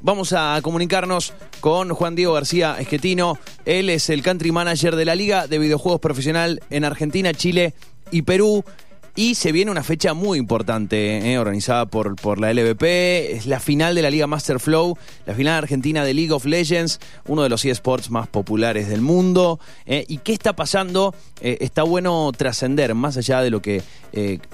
Vamos 0.00 0.32
a 0.32 0.60
comunicarnos 0.62 1.32
con 1.60 1.90
Juan 1.90 2.14
Diego 2.14 2.32
García 2.34 2.76
Esquetino. 2.78 3.36
Él 3.64 3.90
es 3.90 4.10
el 4.10 4.22
country 4.22 4.52
manager 4.52 4.94
de 4.94 5.04
la 5.04 5.16
Liga 5.16 5.48
de 5.48 5.58
Videojuegos 5.58 6.00
Profesional 6.00 6.62
en 6.70 6.84
Argentina, 6.84 7.34
Chile 7.34 7.74
y 8.12 8.22
Perú. 8.22 8.64
Y 9.16 9.34
se 9.34 9.50
viene 9.50 9.72
una 9.72 9.82
fecha 9.82 10.14
muy 10.14 10.38
importante, 10.38 11.32
eh, 11.32 11.38
organizada 11.40 11.86
por, 11.86 12.14
por 12.14 12.38
la 12.38 12.52
LVP. 12.52 13.32
Es 13.32 13.46
la 13.46 13.58
final 13.58 13.96
de 13.96 14.02
la 14.02 14.10
Liga 14.10 14.28
Master 14.28 14.60
Flow, 14.60 14.96
la 15.26 15.34
final 15.34 15.54
argentina 15.54 16.04
de 16.04 16.14
League 16.14 16.30
of 16.30 16.44
Legends, 16.44 17.00
uno 17.26 17.42
de 17.42 17.48
los 17.48 17.64
eSports 17.64 18.10
más 18.10 18.28
populares 18.28 18.88
del 18.88 19.00
mundo. 19.00 19.58
eh. 19.86 20.04
¿Y 20.06 20.18
qué 20.18 20.32
está 20.32 20.52
pasando? 20.52 21.12
Eh, 21.40 21.58
está 21.62 21.82
bueno 21.82 22.30
trascender, 22.36 22.94
más 22.94 23.16
allá 23.16 23.40
de 23.40 23.50
lo 23.50 23.60
que 23.60 23.82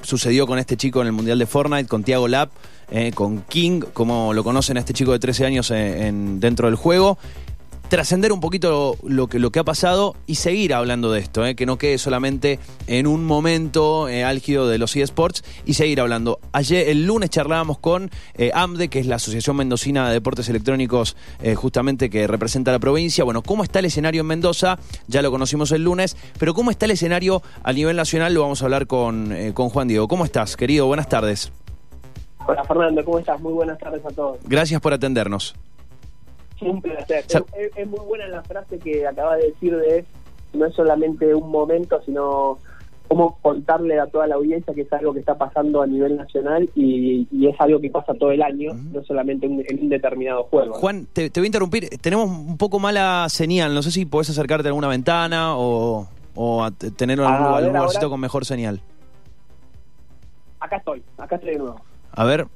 sucedió 0.01 0.47
con 0.47 0.59
este 0.59 0.79
chico 0.79 1.03
en 1.03 1.09
el 1.09 1.13
Mundial 1.13 1.39
de 1.39 1.47
Fortnite, 1.47 1.87
con 1.87 2.03
Tiago 2.03 2.27
Lap, 2.29 2.51
eh, 2.97 3.11
con 3.13 3.43
King, 3.43 3.81
como 3.93 4.33
lo 4.33 4.45
conocen 4.45 4.77
a 4.77 4.81
este 4.81 4.93
chico 4.93 5.11
de 5.11 5.19
13 5.19 5.45
años 5.47 5.71
eh, 5.73 6.07
en- 6.07 6.39
dentro 6.39 6.69
del 6.69 6.77
juego 6.77 7.19
trascender 7.89 8.33
un 8.33 8.41
poquito 8.41 8.97
lo 9.05 9.29
que, 9.29 9.59
ha 9.59 9.63
pasado 9.65 10.17
y 10.27 10.37
seguir 10.37 10.73
hablando 10.75 11.13
de 11.13 11.21
esto, 11.21 11.45
eh, 11.47 11.55
que 11.55 11.67
no 11.67 11.77
quede 11.77 11.99
solamente 11.99 12.59
en 12.87 13.07
un 13.07 13.25
momento 13.25 14.09
eh, 14.09 14.25
álgido 14.25 14.67
de 14.69 14.79
los 14.79 14.97
eSports 14.97 15.45
y 15.67 15.75
seguir 15.75 16.01
hablando. 16.01 16.41
Ayer, 16.53 16.89
el 16.89 17.05
lunes 17.05 17.31
charlábamos 17.31 17.79
con 17.79 18.11
AMDE, 18.55 18.89
que 18.89 18.99
es 19.01 19.07
la 19.07 19.17
Asociación 19.17 19.57
Mendocina 19.57 20.09
de 20.09 20.15
Deportes 20.15 20.49
Electrónicos, 20.49 21.15
justamente 21.57 22.09
que 22.11 22.27
representa 22.27 22.73
la 22.73 22.79
provincia. 22.81 23.23
Bueno, 23.23 23.43
¿cómo 23.43 23.63
está 23.63 23.79
el 23.81 23.85
escenario 23.85 24.23
en 24.23 24.27
Mendoza? 24.29 24.79
Ya 25.07 25.21
lo 25.23 25.31
conocimos 25.31 25.71
el 25.71 25.85
lunes, 25.85 26.17
pero 26.39 26.55
¿cómo 26.55 26.71
está 26.73 26.87
el 26.87 26.93
escenario 26.93 27.43
a 27.63 27.73
nivel 27.73 27.97
nacional? 27.97 28.33
Lo 28.35 28.41
vamos 28.41 28.63
a 28.63 28.65
hablar 28.65 28.87
con 28.89 29.29
Juan 29.55 29.89
Diego. 29.89 30.09
¿Cómo 30.09 30.25
estás, 30.25 30.57
querido? 30.57 30.87
Buenas 30.87 31.09
tardes. 31.09 31.53
Hola 32.47 32.65
Fernando, 32.65 33.05
¿cómo 33.05 33.19
estás? 33.19 33.41
Muy 33.41 33.53
buenas 33.53 33.79
tardes 33.79 34.05
a 34.05 34.11
todos. 34.11 34.39
Gracias 34.45 34.81
por 34.81 34.93
atendernos. 34.93 35.55
Un 36.61 36.81
placer. 36.81 37.25
Sa- 37.27 37.45
Es, 37.57 37.71
es 37.77 37.87
muy 37.89 38.01
buena 38.07 38.29
la 38.29 38.43
frase 38.43 38.79
que 38.79 39.07
acabas 39.07 39.39
de 39.39 39.47
decir 39.49 39.77
de 39.77 40.05
no 40.53 40.67
es 40.67 40.75
solamente 40.75 41.35
un 41.35 41.51
momento, 41.51 42.01
sino 42.05 42.59
cómo 43.09 43.39
contarle 43.43 43.99
a 44.01 44.07
toda 44.07 44.27
la 44.27 44.37
audiencia 44.37 44.73
que 44.73 44.83
es 44.83 44.93
algo 44.93 45.13
que 45.13 45.21
está 45.21 45.37
pasando 45.37 45.83
a 45.83 45.87
nivel 45.87 46.17
nacional 46.17 46.71
y, 46.75 47.27
y 47.31 47.49
es 47.49 47.61
algo 47.61 47.81
que 47.81 47.91
pasa 47.91 48.15
todo 48.15 48.31
el 48.31 48.43
año, 48.43 48.73
no 48.75 49.03
solamente 49.05 49.47
un- 49.47 49.63
en 49.67 49.81
un 49.81 49.89
determinado 49.89 50.45
juego. 50.45 50.75
Juan, 50.75 51.07
te, 51.13 51.29
te 51.31 51.41
voy 51.41 51.47
a 51.47 51.49
interrumpir. 51.49 51.89
Tenemos 52.01 52.31
un 52.31 52.57
poco 52.57 52.79
mala 52.79 53.27
señal. 53.29 53.75
No 53.75 53.83
sé 53.83 53.91
si 53.91 54.05
podés 54.07 54.31
acercarte 54.31 54.69
a 54.69 54.71
alguna 54.71 54.89
ventana 54.89 55.57
o, 55.57 56.09
o 56.35 56.63
a 56.65 56.71
tener 56.71 57.21
algún, 57.21 57.35
A 57.35 57.39
ver, 57.39 57.57
algún 57.57 57.73
lugarcito 57.75 57.99
ahora. 58.07 58.11
con 58.11 58.21
mejor 58.21 58.45
señal. 58.45 58.81
Acá 60.61 60.77
estoy, 60.77 61.03
acá 61.19 61.35
estoy 61.37 61.51
de 61.53 61.59
nuevo. 61.59 61.81
A 62.17 62.25
ver, 62.25 62.47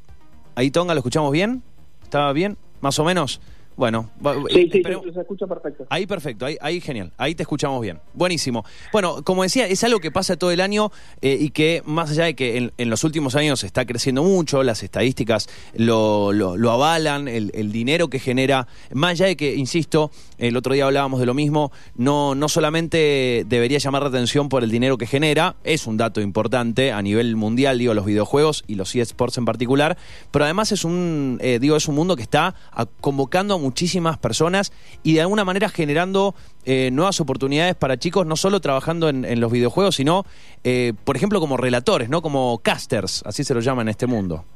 ahí 0.55 0.71
Tonga, 0.71 0.95
¿lo 0.95 0.99
escuchamos 0.99 1.33
bien? 1.33 1.63
¿Estaba 2.03 2.33
bien? 2.33 2.57
¿Más 2.81 2.99
o 2.99 3.05
menos? 3.05 3.41
Bueno, 3.79 4.11
Sí, 4.51 4.69
sí, 4.73 4.83
se, 4.85 5.13
se 5.15 5.21
escucha 5.21 5.47
perfecto. 5.47 5.87
Ahí 5.89 6.05
perfecto, 6.05 6.45
ahí, 6.47 6.57
ahí 6.61 6.81
genial, 6.81 7.13
ahí 7.17 7.37
te 7.37 7.45
escuchamos 7.45 7.81
bien. 7.81 8.01
Buenísimo. 8.13 8.65
Bueno, 8.93 9.23
como 9.23 9.45
decía, 9.45 9.69
es 9.69 9.85
algo 9.85 10.01
que 10.01 10.11
pasa 10.11 10.37
todo 10.37 10.51
el 10.51 10.61
año 10.61 10.91
eh, 11.23 11.37
y 11.41 11.51
que 11.51 11.83
más 11.87 12.11
allá 12.11 12.25
de 12.25 12.35
que 12.35 12.57
en, 12.57 12.73
en 12.77 12.91
los 12.91 13.05
últimos 13.05 13.37
años 13.37 13.63
está 13.63 13.87
creciendo 13.87 14.25
mucho, 14.25 14.65
las 14.65 14.83
estadísticas 14.83 15.49
lo, 15.75 16.33
lo- 16.33 16.57
lo 16.57 16.73
avalan, 16.73 17.29
el, 17.29 17.53
el 17.55 17.71
dinero 17.71 18.09
que 18.11 18.19
genera, 18.19 18.67
más 18.93 19.13
allá 19.13 19.27
de 19.27 19.37
que, 19.37 19.55
insisto, 19.55 20.11
el 20.39 20.57
otro 20.57 20.75
día 20.75 20.85
hablábamos 20.85 21.21
de 21.21 21.27
lo 21.27 21.35
mismo, 21.35 21.71
no, 21.95 22.35
no 22.35 22.49
solamente 22.49 23.45
debería 23.47 23.79
llamar 23.79 24.03
la 24.03 24.09
atención 24.09 24.49
por 24.49 24.65
el 24.65 24.73
dinero 24.73 24.99
que 24.99 25.07
genera, 25.07 25.55
es 25.63 25.87
un 25.87 25.97
dato 25.97 26.21
importante 26.21 26.91
a 26.91 27.01
nivel 27.01 27.37
mundial, 27.37 27.79
digo, 27.79 27.95
los 27.95 28.07
videojuegos 28.07 28.65
y 28.67 28.75
los 28.75 28.93
eSports 28.97 29.39
en 29.39 29.45
particular, 29.45 29.97
pero 30.33 30.45
además 30.47 30.73
es 30.73 30.83
un, 30.85 31.39
eh, 31.41 31.61
digo, 31.61 31.77
es 31.77 31.87
un 31.87 31.95
mundo 31.95 32.17
que 32.17 32.23
está 32.23 32.57
a- 32.73 32.87
convocando 33.01 33.55
a 33.55 33.68
muchísimas 33.69 34.17
personas 34.17 34.73
y 35.03 35.13
de 35.15 35.21
alguna 35.21 35.45
manera 35.45 35.69
generando 35.69 36.35
eh, 36.65 36.91
nuevas 36.91 37.21
oportunidades 37.21 37.75
para 37.75 37.99
chicos, 37.99 38.27
no 38.27 38.35
solo 38.35 38.61
trabajando 38.61 39.11
en, 39.11 39.27
en 39.27 39.41
los 39.41 39.53
videojuegos, 39.53 39.97
sino, 39.97 40.25
eh, 40.65 40.95
por 41.05 41.17
ejemplo, 41.17 41.39
como 41.39 41.59
relatores, 41.59 42.09
¿no? 42.09 42.23
Como 42.23 42.61
casters, 42.63 43.23
así 43.27 43.45
se 43.45 43.53
lo 43.53 43.61
llama 43.61 43.83
en 43.83 43.89
este 43.89 44.07
mundo. 44.07 44.47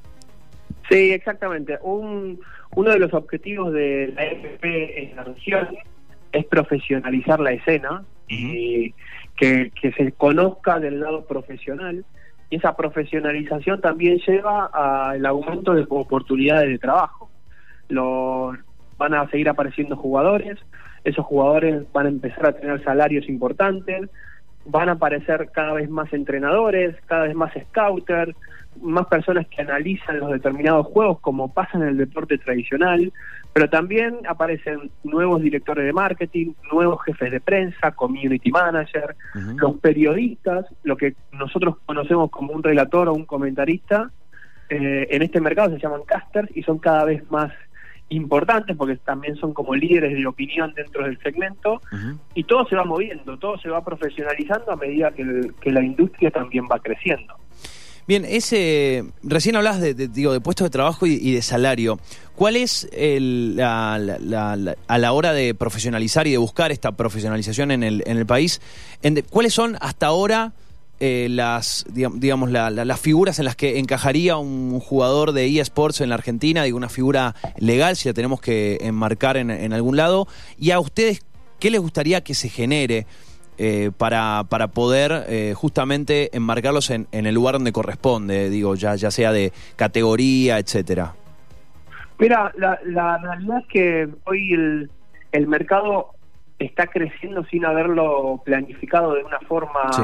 Sí, 0.89 1.13
exactamente. 1.13 1.79
Un, 1.83 2.41
uno 2.75 2.91
de 2.91 2.99
los 2.99 3.13
objetivos 3.13 3.73
de 3.75 4.13
la 4.17 4.25
FP 4.25 5.03
en 5.03 5.17
la 5.17 5.25
región 5.25 5.69
es 6.33 6.47
profesionalizar 6.47 7.39
la 7.39 7.53
escena 7.53 8.05
y 8.29 8.95
que, 9.37 9.71
que 9.79 9.93
se 9.93 10.13
conozca 10.13 10.81
del 10.81 11.01
lado 11.01 11.27
profesional. 11.27 12.05
Y 12.49 12.57
esa 12.57 12.75
profesionalización 12.77 13.83
también 13.83 14.19
lleva 14.27 14.71
al 14.73 15.25
aumento 15.27 15.75
de 15.75 15.85
oportunidades 15.89 16.71
de 16.71 16.79
trabajo. 16.79 17.31
Los, 17.89 18.57
van 19.03 19.15
a 19.15 19.29
seguir 19.31 19.49
apareciendo 19.49 19.97
jugadores, 19.97 20.59
esos 21.03 21.27
jugadores 21.27 21.85
van 21.93 22.07
a 22.07 22.09
empezar 22.09 22.47
a 22.47 22.53
tener 22.53 22.83
salarios 22.85 23.29
importantes, 23.29 24.09
van 24.65 24.89
a 24.89 24.93
aparecer 24.93 25.51
cada 25.53 25.73
vez 25.73 25.91
más 25.91 26.13
entrenadores, 26.13 26.95
cada 27.07 27.25
vez 27.25 27.35
más 27.35 27.53
scouters, 27.53 28.37
más 28.81 29.07
personas 29.09 29.49
que 29.49 29.61
analizan 29.61 30.21
los 30.21 30.31
determinados 30.31 30.87
juegos 30.87 31.19
como 31.19 31.53
pasa 31.53 31.79
en 31.79 31.83
el 31.83 31.97
deporte 31.97 32.39
tradicional, 32.39 33.13
pero 33.53 33.69
también 33.69 34.21
aparecen 34.29 34.93
nuevos 35.03 35.43
directores 35.43 35.85
de 35.85 35.93
marketing, 35.93 36.53
nuevos 36.73 37.03
jefes 37.05 37.33
de 37.33 37.41
prensa, 37.41 37.91
community 37.91 38.53
manager, 38.53 39.17
los 39.57 39.79
periodistas, 39.81 40.67
lo 40.85 40.97
que 40.97 41.15
nosotros 41.33 41.75
conocemos 41.85 42.31
como 42.31 42.53
un 42.53 42.63
relator 42.63 43.09
o 43.09 43.15
un 43.15 43.25
comentarista, 43.25 44.13
eh, 44.71 45.09
en 45.11 45.23
este 45.23 45.41
mercado 45.41 45.75
se 45.75 45.83
llaman 45.83 46.03
casters 46.07 46.49
y 46.57 46.63
son 46.63 46.79
cada 46.79 47.05
vez 47.05 47.29
más 47.33 47.53
importantes 48.17 48.77
porque 48.77 48.97
también 48.97 49.37
son 49.37 49.53
como 49.55 49.75
líderes 49.75 50.17
de 50.17 50.27
opinión 50.27 50.73
dentro 50.75 51.05
del 51.05 51.19
segmento 51.21 51.81
y 52.35 52.45
todo 52.45 52.67
se 52.69 52.77
va 52.77 52.85
moviendo, 52.85 53.39
todo 53.39 53.59
se 53.59 53.69
va 53.69 53.85
profesionalizando 53.85 54.73
a 54.73 54.77
medida 54.77 55.11
que, 55.13 55.23
el- 55.23 55.55
que 55.61 55.71
la 55.71 55.83
industria 55.83 56.31
también 56.31 56.65
va 56.71 56.79
creciendo. 56.79 57.35
Bien, 58.09 58.25
ese 58.25 59.05
recién 59.23 59.55
hablabas 59.55 59.81
de, 59.81 59.95
de- 59.95 60.09
digo, 60.09 60.33
de 60.33 60.41
puestos 60.41 60.65
de 60.67 60.71
trabajo 60.71 61.07
y, 61.07 61.13
y 61.23 61.33
de 61.35 61.41
salario. 61.43 62.01
¿Cuál 62.35 62.57
es 62.57 62.89
el- 62.93 63.55
la- 63.57 63.97
la- 63.99 64.77
a 64.89 64.99
la 64.99 65.13
hora 65.13 65.33
de 65.33 65.55
profesionalizar 65.55 66.27
y 66.27 66.33
de 66.33 66.39
buscar 66.39 66.73
esta 66.73 66.93
profesionalización 66.93 67.71
en 67.71 67.85
el, 67.85 68.03
en 68.07 68.17
el 68.19 68.27
país? 68.27 68.61
en 69.03 69.15
de- 69.15 69.23
¿Cuáles 69.23 69.55
son 69.55 69.77
hasta 69.81 70.07
ahora 70.09 70.53
eh, 71.05 71.27
las, 71.29 71.85
digam- 71.93 72.21
digamos, 72.21 72.51
la- 72.53 72.71
la- 72.71 72.85
las 72.85 73.01
figuras 73.01 73.39
en 73.41 73.45
las 73.45 73.57
que 73.57 73.79
encajaría 73.81 74.37
un 74.37 74.79
jugador 74.79 75.33
de 75.33 75.47
eSports 75.59 76.01
en 76.01 76.09
la 76.11 76.15
Argentina? 76.15 76.63
Digo, 76.63 76.77
una 76.77 76.89
figura 76.89 77.35
legal, 77.59 77.97
si 77.97 78.09
la 78.09 78.15
tenemos 78.15 78.41
que 78.41 78.79
enmarcar 78.83 79.37
en, 79.37 79.51
en 79.51 79.73
algún 79.73 79.97
lado. 79.97 80.29
¿Y 80.59 80.71
a 80.71 80.79
ustedes 80.79 81.21
qué 81.59 81.71
les 81.71 81.81
gustaría 81.81 82.23
que 82.23 82.35
se 82.35 82.49
genere? 82.49 83.07
eh, 83.59 83.91
para, 83.97 84.45
para 84.49 84.69
poder 84.69 85.27
eh, 85.29 85.53
justamente 85.55 86.35
enmarcarlos 86.35 86.89
en, 86.91 87.07
en 87.13 87.27
el 87.27 87.35
lugar 87.35 87.55
donde 87.55 87.71
corresponde, 87.71 88.49
digo, 88.49 88.75
ya, 88.77 88.95
ya 88.97 89.11
sea 89.11 89.31
de 89.31 89.53
categoría, 89.77 90.59
etcétera. 90.59 91.15
Mira, 92.19 92.51
la, 92.57 92.79
la 92.87 93.19
realidad 93.19 93.59
es 93.61 93.67
que 93.69 94.09
hoy 94.25 94.53
el, 94.55 94.91
el 95.33 95.47
mercado 95.47 96.09
está 96.59 96.87
creciendo 96.87 97.45
sin 97.51 97.65
haberlo 97.65 98.41
planificado 98.45 99.15
de 99.15 99.23
una 99.23 99.39
forma 99.41 99.93
Sí. 99.93 100.03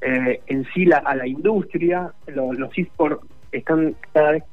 Eh, 0.00 0.40
en 0.46 0.64
sí 0.74 0.84
la- 0.84 0.98
a 0.98 1.14
la 1.14 1.26
industria. 1.26 2.12
Lo- 2.26 2.52
los 2.52 2.76
esports 2.76 3.24
están 3.52 3.94
cada 4.12 4.32
vez 4.32 4.44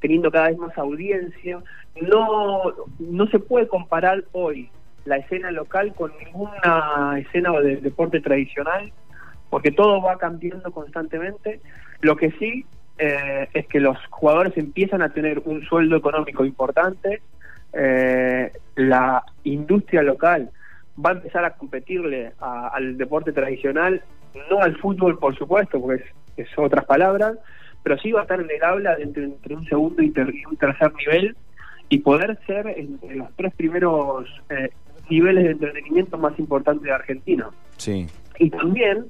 teniendo 0.00 0.30
cada 0.30 0.48
vez 0.48 0.58
más 0.58 0.76
audiencia. 0.76 1.62
No, 2.00 2.62
no 2.98 3.26
se 3.28 3.38
puede 3.38 3.68
comparar 3.68 4.24
hoy 4.32 4.68
la 5.04 5.16
escena 5.18 5.50
local 5.50 5.94
con 5.94 6.12
ninguna 6.24 7.18
escena 7.18 7.52
de 7.60 7.76
deporte 7.76 8.20
tradicional, 8.20 8.92
porque 9.50 9.70
todo 9.70 10.02
va 10.02 10.16
cambiando 10.18 10.72
constantemente. 10.72 11.60
Lo 12.00 12.16
que 12.16 12.30
sí 12.32 12.64
eh, 12.98 13.48
es 13.52 13.66
que 13.66 13.80
los 13.80 13.98
jugadores 14.10 14.56
empiezan 14.56 15.02
a 15.02 15.12
tener 15.12 15.42
un 15.44 15.62
sueldo 15.64 15.96
económico 15.96 16.44
importante, 16.44 17.22
eh, 17.72 18.52
la 18.76 19.24
industria 19.42 20.02
local 20.02 20.50
va 21.04 21.10
a 21.10 21.14
empezar 21.14 21.44
a 21.44 21.50
competirle 21.54 22.32
a- 22.40 22.68
al 22.68 22.96
deporte 22.96 23.32
tradicional, 23.32 24.00
no 24.50 24.60
al 24.60 24.76
fútbol 24.76 25.18
por 25.18 25.36
supuesto, 25.36 25.80
porque 25.80 26.02
es, 26.36 26.48
es 26.48 26.58
otras 26.58 26.84
palabras, 26.84 27.36
pero 27.82 27.98
sí 27.98 28.12
va 28.12 28.20
a 28.20 28.22
estar 28.22 28.40
en 28.40 28.50
el 28.50 28.62
habla 28.64 28.96
de 28.96 29.02
entre, 29.04 29.24
entre 29.24 29.56
un 29.56 29.64
segundo 29.66 30.02
y, 30.02 30.10
ter- 30.10 30.34
y 30.34 30.44
un 30.46 30.56
tercer 30.56 30.92
nivel 30.94 31.36
y 31.88 31.98
poder 31.98 32.38
ser 32.46 32.66
entre 32.68 33.16
los 33.16 33.28
tres 33.36 33.52
primeros 33.54 34.26
eh, 34.48 34.70
niveles 35.10 35.44
de 35.44 35.50
entretenimiento 35.50 36.16
más 36.16 36.38
importantes 36.38 36.82
de 36.84 36.92
Argentina. 36.92 37.50
Sí. 37.76 38.06
Y 38.38 38.50
también 38.50 39.04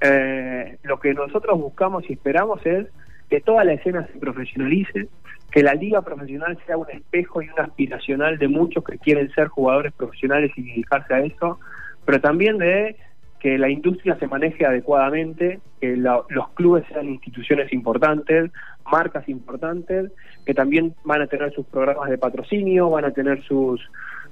eh, 0.00 0.78
lo 0.82 0.98
que 0.98 1.14
nosotros 1.14 1.58
buscamos 1.58 2.08
y 2.10 2.14
esperamos 2.14 2.64
es 2.66 2.86
que 3.30 3.40
toda 3.40 3.62
la 3.64 3.74
escena 3.74 4.06
se 4.12 4.18
profesionalice, 4.18 5.08
que 5.50 5.62
la 5.62 5.74
liga 5.74 6.02
profesional 6.02 6.58
sea 6.66 6.76
un 6.76 6.90
espejo 6.90 7.40
y 7.40 7.48
un 7.48 7.60
aspiracional 7.60 8.36
de 8.38 8.48
muchos 8.48 8.84
que 8.84 8.98
quieren 8.98 9.30
ser 9.30 9.48
jugadores 9.48 9.92
profesionales 9.92 10.50
y 10.56 10.62
dedicarse 10.62 11.14
a 11.14 11.20
eso, 11.20 11.60
pero 12.04 12.20
también 12.20 12.58
de 12.58 12.96
que 13.40 13.56
la 13.56 13.70
industria 13.70 14.16
se 14.18 14.26
maneje 14.26 14.66
adecuadamente, 14.66 15.60
que 15.80 15.96
los 15.96 16.48
clubes 16.54 16.84
sean 16.88 17.08
instituciones 17.08 17.72
importantes, 17.72 18.50
marcas 18.90 19.28
importantes, 19.28 20.10
que 20.44 20.54
también 20.54 20.94
van 21.04 21.22
a 21.22 21.26
tener 21.26 21.52
sus 21.52 21.66
programas 21.66 22.10
de 22.10 22.18
patrocinio, 22.18 22.90
van 22.90 23.04
a 23.04 23.12
tener 23.12 23.42
sus, 23.44 23.80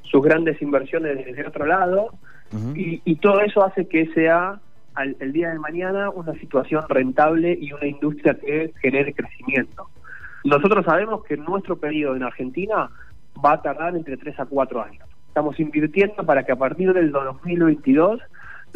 sus 0.03 0.23
grandes 0.23 0.61
inversiones 0.61 1.25
desde 1.25 1.47
otro 1.47 1.67
lado, 1.67 2.11
y, 2.75 3.17
todo 3.17 3.41
eso 3.41 3.65
hace 3.65 3.89
que 3.89 4.07
sea 4.15 4.61
al, 4.95 5.17
el 5.19 5.33
día 5.33 5.51
de 5.51 5.59
mañana 5.59 6.11
una 6.11 6.33
situación 6.35 6.85
rentable 6.89 7.59
y 7.61 7.73
una 7.73 7.87
industria 7.87 8.35
que 8.35 8.73
genere 8.81 9.13
crecimiento. 9.15 9.89
Nosotros 10.45 10.85
sabemos 10.85 11.25
que 11.25 11.37
nuestro 11.37 11.77
periodo 11.77 12.15
en 12.15 12.23
Argentina 12.23 12.89
va 13.45 13.55
a 13.55 13.63
tardar 13.63 13.97
entre 13.97 14.17
3 14.17 14.41
a 14.41 14.47
4 14.47 14.83
años. 14.83 15.09
Estamos 15.27 15.59
invirtiendo 15.59 16.25
para 16.25 16.45
que 16.45 16.53
a 16.53 16.57
partir 16.57 16.93
del 16.93 17.11
2022 17.11 18.21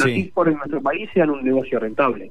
los 0.01 0.13
sí. 0.13 0.33
en 0.47 0.57
nuestro 0.57 0.83
país 0.83 1.09
sean 1.15 1.31
un 1.31 1.45
negocio 1.45 1.79
rentable. 1.79 2.31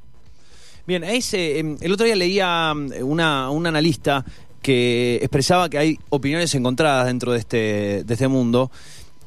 Bien, 0.86 1.04
ese, 1.04 1.60
em, 1.60 1.78
el 1.82 1.92
otro 1.92 2.06
día 2.06 2.16
leía 2.16 2.72
em, 2.72 2.90
una, 3.04 3.50
un 3.50 3.68
analista 3.68 4.26
que 4.62 5.18
expresaba 5.18 5.70
que 5.70 5.78
hay 5.78 6.00
opiniones 6.10 6.54
encontradas 6.56 7.06
dentro 7.08 7.32
de 7.32 7.40
este, 7.40 8.04
de 8.04 8.14
este 8.14 8.28
mundo 8.28 8.72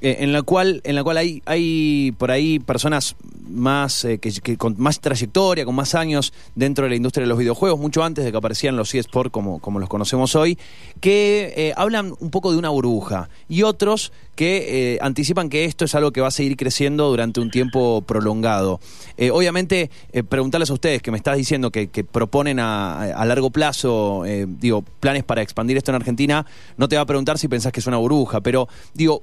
eh, 0.04 0.16
en 0.18 0.32
la 0.32 0.42
cual 0.42 0.80
en 0.82 0.96
la 0.96 1.04
cual 1.04 1.16
hay 1.16 1.42
hay 1.46 2.12
por 2.18 2.32
ahí 2.32 2.58
personas 2.58 3.14
más 3.48 4.04
eh, 4.04 4.18
que, 4.18 4.56
con 4.56 4.74
más 4.78 4.98
trayectoria, 4.98 5.64
con 5.64 5.76
más 5.76 5.94
años 5.94 6.32
dentro 6.56 6.84
de 6.84 6.90
la 6.90 6.96
industria 6.96 7.22
de 7.22 7.28
los 7.28 7.38
videojuegos, 7.38 7.78
mucho 7.78 8.02
antes 8.02 8.24
de 8.24 8.32
que 8.32 8.36
aparecieran 8.36 8.76
los 8.76 8.92
eSports 8.92 9.30
como, 9.30 9.60
como 9.60 9.78
los 9.78 9.88
conocemos 9.88 10.34
hoy, 10.34 10.58
que 11.00 11.52
eh, 11.56 11.72
hablan 11.76 12.14
un 12.18 12.30
poco 12.30 12.50
de 12.50 12.58
una 12.58 12.70
burbuja 12.70 13.28
y 13.48 13.62
otros 13.62 14.12
que 14.34 14.98
anticipan 15.02 15.50
que 15.50 15.66
esto 15.66 15.84
es 15.84 15.94
algo 15.94 16.10
que 16.10 16.22
va 16.22 16.28
a 16.28 16.32
seguir 16.32 16.56
creciendo 16.56 17.08
durante 17.10 17.38
un 17.40 17.50
tiempo 17.50 18.00
prolongado. 18.00 18.80
obviamente, 19.30 19.90
preguntarles 20.30 20.70
a 20.70 20.72
ustedes 20.72 21.02
que 21.02 21.10
me 21.10 21.18
estás 21.18 21.36
diciendo 21.36 21.70
que, 21.70 21.86
proponen 22.10 22.58
a, 22.58 23.02
a, 23.02 23.26
largo 23.26 23.50
plazo, 23.50 24.22
digo, 24.46 24.82
planes 25.00 25.22
para 25.22 25.42
expandir 25.42 25.76
esto 25.76 25.90
en 25.90 25.96
Argentina, 25.96 26.46
no 26.78 26.88
te 26.88 26.96
va 26.96 27.02
a 27.02 27.06
preguntar 27.06 27.36
si 27.38 27.46
pensás 27.46 27.72
que 27.72 27.80
es 27.80 27.86
una 27.86 27.98
burbuja, 27.98 28.40
pero 28.40 28.68
digo, 28.94 29.22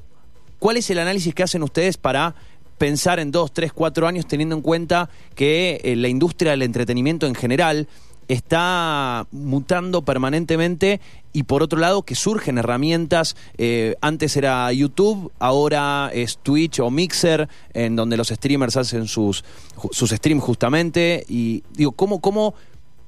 ¿Cuál 0.59 0.77
es 0.77 0.89
el 0.89 0.99
análisis 0.99 1.33
que 1.33 1.43
hacen 1.43 1.63
ustedes 1.63 1.97
para 1.97 2.35
pensar 2.77 3.19
en 3.19 3.31
dos, 3.31 3.53
tres, 3.53 3.71
cuatro 3.73 4.07
años 4.07 4.27
teniendo 4.27 4.55
en 4.55 4.61
cuenta 4.61 5.09
que 5.35 5.81
eh, 5.83 5.95
la 5.95 6.07
industria 6.07 6.51
del 6.51 6.63
entretenimiento 6.63 7.27
en 7.27 7.35
general 7.35 7.87
está 8.27 9.25
mutando 9.31 10.03
permanentemente 10.03 11.01
y 11.33 11.43
por 11.43 11.63
otro 11.63 11.79
lado 11.79 12.03
que 12.03 12.15
surgen 12.15 12.57
herramientas, 12.57 13.35
eh, 13.57 13.95
antes 14.01 14.37
era 14.37 14.71
YouTube, 14.71 15.31
ahora 15.39 16.11
es 16.13 16.37
Twitch 16.37 16.79
o 16.79 16.91
Mixer, 16.91 17.49
en 17.73 17.95
donde 17.95 18.17
los 18.17 18.27
streamers 18.27 18.77
hacen 18.77 19.07
sus, 19.07 19.43
sus 19.91 20.11
streams 20.11 20.43
justamente, 20.43 21.25
y 21.27 21.63
digo, 21.73 21.91
¿cómo, 21.91 22.21
cómo 22.21 22.53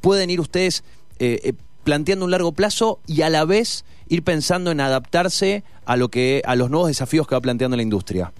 pueden 0.01 0.29
ir 0.29 0.39
ustedes 0.39 0.83
eh, 1.19 1.53
planteando 1.83 2.25
un 2.25 2.31
largo 2.31 2.51
plazo 2.51 2.99
y 3.07 3.21
a 3.21 3.29
la 3.29 3.45
vez 3.45 3.85
ir 4.11 4.23
pensando 4.23 4.71
en 4.71 4.81
adaptarse 4.81 5.63
a 5.85 5.95
lo 5.95 6.09
que 6.09 6.41
a 6.45 6.55
los 6.57 6.69
nuevos 6.69 6.89
desafíos 6.89 7.25
que 7.27 7.33
va 7.33 7.41
planteando 7.41 7.77
la 7.77 7.83
industria. 7.83 8.31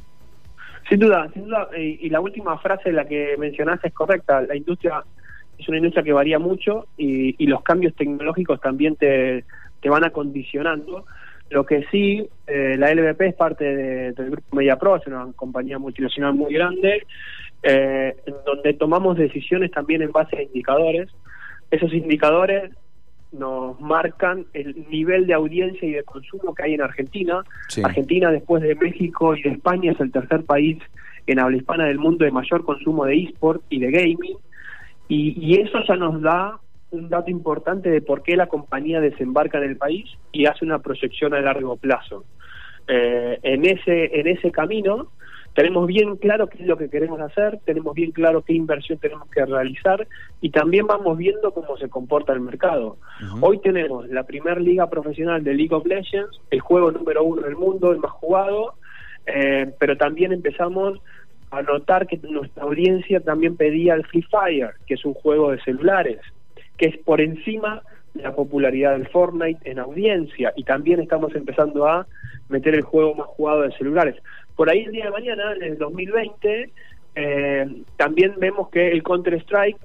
Sin 0.89 1.00
duda, 1.00 1.29
sin 1.33 1.45
duda, 1.45 1.69
y, 1.77 2.09
la 2.09 2.19
última 2.19 2.57
frase 2.57 2.91
la 2.91 3.06
que 3.06 3.35
mencionaste 3.38 3.88
es 3.88 3.94
correcta. 3.94 4.41
La 4.41 4.57
industria 4.57 5.01
es 5.57 5.68
una 5.69 5.77
industria 5.77 6.03
que 6.03 6.12
varía 6.12 6.39
mucho 6.39 6.88
y, 6.97 7.47
los 7.47 7.63
cambios 7.63 7.95
tecnológicos 7.95 8.59
también 8.59 8.97
te, 8.97 9.45
te 9.81 9.89
van 9.89 10.03
acondicionando. 10.03 11.06
Lo 11.50 11.65
que 11.65 11.85
sí, 11.89 12.27
eh, 12.47 12.75
la 12.77 12.94
LVP 12.94 13.27
es 13.27 13.35
parte 13.35 13.63
del 13.63 14.31
grupo 14.31 14.56
MediaPro, 14.56 14.97
es 14.97 15.07
una 15.07 15.31
compañía 15.38 15.79
multinacional 15.79 16.33
muy 16.33 16.53
grande, 16.53 17.06
eh, 17.63 18.15
donde 18.45 18.73
tomamos 18.73 19.18
decisiones 19.18 19.71
también 19.71 20.01
en 20.01 20.12
base 20.12 20.38
a 20.38 20.41
indicadores. 20.41 21.09
Esos 21.69 21.94
indicadores 21.94 22.71
nos 23.31 23.80
marcan 23.80 24.45
el 24.54 24.86
nivel 24.89 25.25
de 25.25 25.33
audiencia 25.33 25.88
y 25.88 25.94
de 25.94 26.04
consumo 26.04 26.54
que 26.54 26.63
hay 26.63 26.74
en 26.74 26.81
Argentina. 26.81 27.44
Argentina, 27.83 28.31
después 28.31 28.62
de 28.62 28.75
México 28.75 29.36
y 29.36 29.42
de 29.42 29.51
España, 29.51 29.92
es 29.92 30.00
el 30.00 30.12
tercer 30.12 30.44
país 30.44 30.78
en 31.28 31.39
habla 31.39 31.57
hispana 31.57 31.86
del 31.86 32.00
mundo 32.00 32.25
de 32.25 32.31
mayor 32.31 32.66
consumo 32.66 33.06
de 33.06 33.24
eSport 33.24 33.62
y 33.69 33.80
de 33.80 33.92
gaming. 33.92 34.38
Y, 35.07 35.60
eso 35.60 35.80
ya 35.88 35.95
nos 35.95 36.22
da 36.22 36.57
un 36.92 37.10
dato 37.10 37.30
importante 37.30 37.89
de 37.89 38.01
por 38.01 38.24
qué 38.24 38.36
la 38.36 38.48
compañía 38.48 39.01
desembarca 39.01 39.57
en 39.57 39.66
el 39.66 39.78
país 39.78 40.06
y 40.31 40.45
hace 40.45 40.66
una 40.66 40.80
proyección 40.80 41.33
a 41.33 41.42
largo 41.42 41.75
plazo. 41.78 42.24
Eh, 42.88 43.39
en 43.44 43.66
ese 43.66 44.19
en 44.19 44.28
ese 44.28 44.51
camino 44.51 45.10
tenemos 45.53 45.86
bien 45.88 46.15
claro 46.15 46.48
qué 46.48 46.62
es 46.62 46.68
lo 46.68 46.77
que 46.77 46.89
queremos 46.89 47.19
hacer, 47.19 47.59
tenemos 47.65 47.94
bien 47.94 48.12
claro 48.12 48.42
qué 48.42 48.53
inversión 48.53 49.00
tenemos 49.00 49.30
que 49.30 49.45
realizar 49.45 50.07
y 50.39 50.50
también 50.50 50.88
vamos 50.88 51.18
viendo 51.18 51.51
cómo 51.51 51.77
se 51.77 51.89
comporta 51.89 52.31
el 52.33 52.39
mercado. 52.39 52.98
Hoy 53.42 53.59
tenemos 53.59 54.07
la 54.07 54.24
primera 54.24 54.59
liga 54.59 54.89
profesional 54.89 55.44
de 55.44 55.53
League 55.53 55.75
of 55.75 55.86
Legends, 55.86 56.39
el 56.51 56.62
juego 56.62 56.92
número 56.92 57.24
uno 57.24 57.42
del 57.42 57.56
mundo, 57.56 57.92
el 57.92 58.00
más 58.00 58.12
jugado, 58.12 58.75
eh, 59.25 59.74
pero 59.77 59.98
también 59.98 60.31
empezamos 60.31 61.00
a 61.51 61.62
notar 61.62 62.07
que 62.07 62.18
nuestra 62.18 62.63
audiencia 62.63 63.19
también 63.19 63.57
pedía 63.57 63.94
el 63.94 64.06
Free 64.06 64.24
Fire, 64.24 64.71
que 64.88 64.94
es 64.94 65.04
un 65.04 65.13
juego 65.13 65.51
de 65.51 65.62
celulares, 65.62 66.19
que 66.77 66.88
es 66.88 66.97
por 66.97 67.19
encima 67.19 67.81
de 68.13 68.24
la 68.24 68.33
popularidad 68.33 68.94
del 68.94 69.07
Fortnite 69.09 69.69
en 69.69 69.80
audiencia 69.80 70.54
y 70.56 70.63
también 70.63 71.01
estamos 71.01 71.36
empezando 71.36 71.88
a 71.88 72.07
meter 72.50 72.75
el 72.75 72.81
juego 72.81 73.15
más 73.15 73.27
jugado 73.27 73.62
de 73.62 73.71
celulares. 73.77 74.15
Por 74.56 74.69
ahí 74.69 74.83
el 74.83 74.92
día 74.92 75.06
de 75.06 75.12
mañana, 75.12 75.53
en 75.56 75.63
el 75.63 75.77
2020, 75.77 76.71
eh, 77.15 77.83
también 77.98 78.36
vemos 78.38 78.69
que 78.69 78.92
el 78.92 79.03
Counter-Strike, 79.03 79.77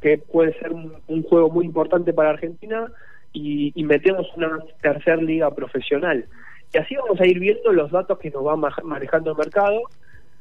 que 0.00 0.18
puede 0.18 0.58
ser 0.58 0.72
un, 0.72 1.22
juego 1.24 1.50
muy 1.50 1.64
importante 1.64 2.12
para 2.12 2.30
Argentina, 2.30 2.90
y, 3.32 3.72
metemos 3.84 4.26
una 4.36 4.58
tercera 4.82 5.16
liga 5.16 5.54
profesional. 5.54 6.26
Y 6.72 6.78
así 6.78 6.96
vamos 6.96 7.20
a 7.20 7.26
ir 7.26 7.38
viendo 7.38 7.72
los 7.72 7.90
datos 7.90 8.18
que 8.18 8.30
nos 8.30 8.44
va 8.44 8.56
manejando 8.56 9.30
el 9.30 9.36
mercado 9.36 9.80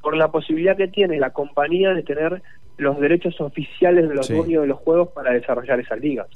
por 0.02 0.16
la 0.16 0.32
posibilidad 0.32 0.76
que 0.76 0.88
tiene 0.88 1.20
la 1.20 1.32
compañía 1.32 1.94
de 1.94 2.04
tener 2.04 2.42
los 2.78 3.00
derechos 3.00 3.40
oficiales 3.40 4.08
de 4.08 4.16
los 4.16 4.28
dueños 4.30 4.62
de 4.62 4.68
los 4.68 4.80
juegos 4.80 5.10
para 5.10 5.32
desarrollar 5.32 5.80
esas 5.80 6.00
ligas. 6.00 6.28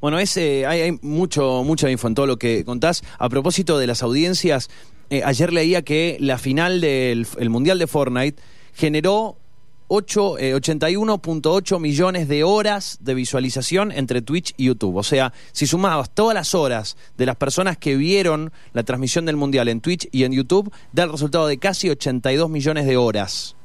Bueno, 0.00 0.18
ese, 0.18 0.66
hay, 0.66 0.80
hay 0.82 0.98
mucho, 1.02 1.62
mucha 1.64 1.90
info 1.90 2.08
en 2.08 2.14
todo 2.14 2.26
lo 2.26 2.36
que 2.36 2.64
contás. 2.64 3.02
A 3.18 3.28
propósito 3.28 3.78
de 3.78 3.86
las 3.86 4.02
audiencias, 4.02 4.68
eh, 5.10 5.22
ayer 5.24 5.52
leía 5.52 5.82
que 5.82 6.16
la 6.20 6.38
final 6.38 6.80
del 6.80 7.26
Mundial 7.48 7.78
de 7.78 7.86
Fortnite 7.86 8.42
generó 8.74 9.36
81.8 9.88 11.76
eh, 11.76 11.78
millones 11.78 12.28
de 12.28 12.42
horas 12.44 12.98
de 13.00 13.14
visualización 13.14 13.92
entre 13.92 14.22
Twitch 14.22 14.54
y 14.56 14.66
YouTube. 14.66 14.96
O 14.96 15.02
sea, 15.02 15.32
si 15.52 15.66
sumabas 15.66 16.10
todas 16.10 16.34
las 16.34 16.54
horas 16.54 16.96
de 17.16 17.26
las 17.26 17.36
personas 17.36 17.76
que 17.76 17.96
vieron 17.96 18.52
la 18.72 18.82
transmisión 18.82 19.26
del 19.26 19.36
Mundial 19.36 19.68
en 19.68 19.80
Twitch 19.80 20.08
y 20.10 20.24
en 20.24 20.32
YouTube, 20.32 20.72
da 20.92 21.04
el 21.04 21.12
resultado 21.12 21.46
de 21.46 21.58
casi 21.58 21.90
82 21.90 22.48
millones 22.48 22.86
de 22.86 22.96
horas. 22.96 23.56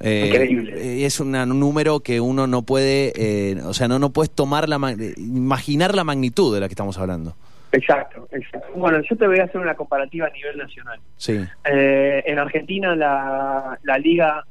Eh, 0.00 0.26
Increíble. 0.28 1.06
Es 1.06 1.20
un 1.20 1.32
número 1.58 2.00
que 2.00 2.20
uno 2.20 2.46
no 2.46 2.62
puede, 2.62 3.58
o 3.64 3.72
sea, 3.72 3.88
no, 3.88 3.98
no 3.98 4.10
puedes 4.10 4.30
tomar 4.30 4.68
la, 4.68 4.94
imaginar 5.16 5.94
la 5.94 6.04
magnitud 6.04 6.52
de 6.52 6.60
la 6.60 6.68
que 6.68 6.74
estamos 6.74 6.98
hablando. 6.98 7.34
Exacto, 7.76 8.26
exacto. 8.32 8.68
Bueno, 8.74 9.00
yo 9.02 9.16
te 9.16 9.26
voy 9.26 9.38
a 9.38 9.44
hacer 9.44 9.60
una 9.60 9.74
comparativa 9.74 10.26
a 10.26 10.30
nivel 10.30 10.56
nacional. 10.56 10.98
Sí. 11.16 11.44
Eh, 11.64 12.22
en 12.26 12.38
Argentina 12.38 12.96
la, 12.96 13.78
la 13.82 13.98
liga 13.98 14.44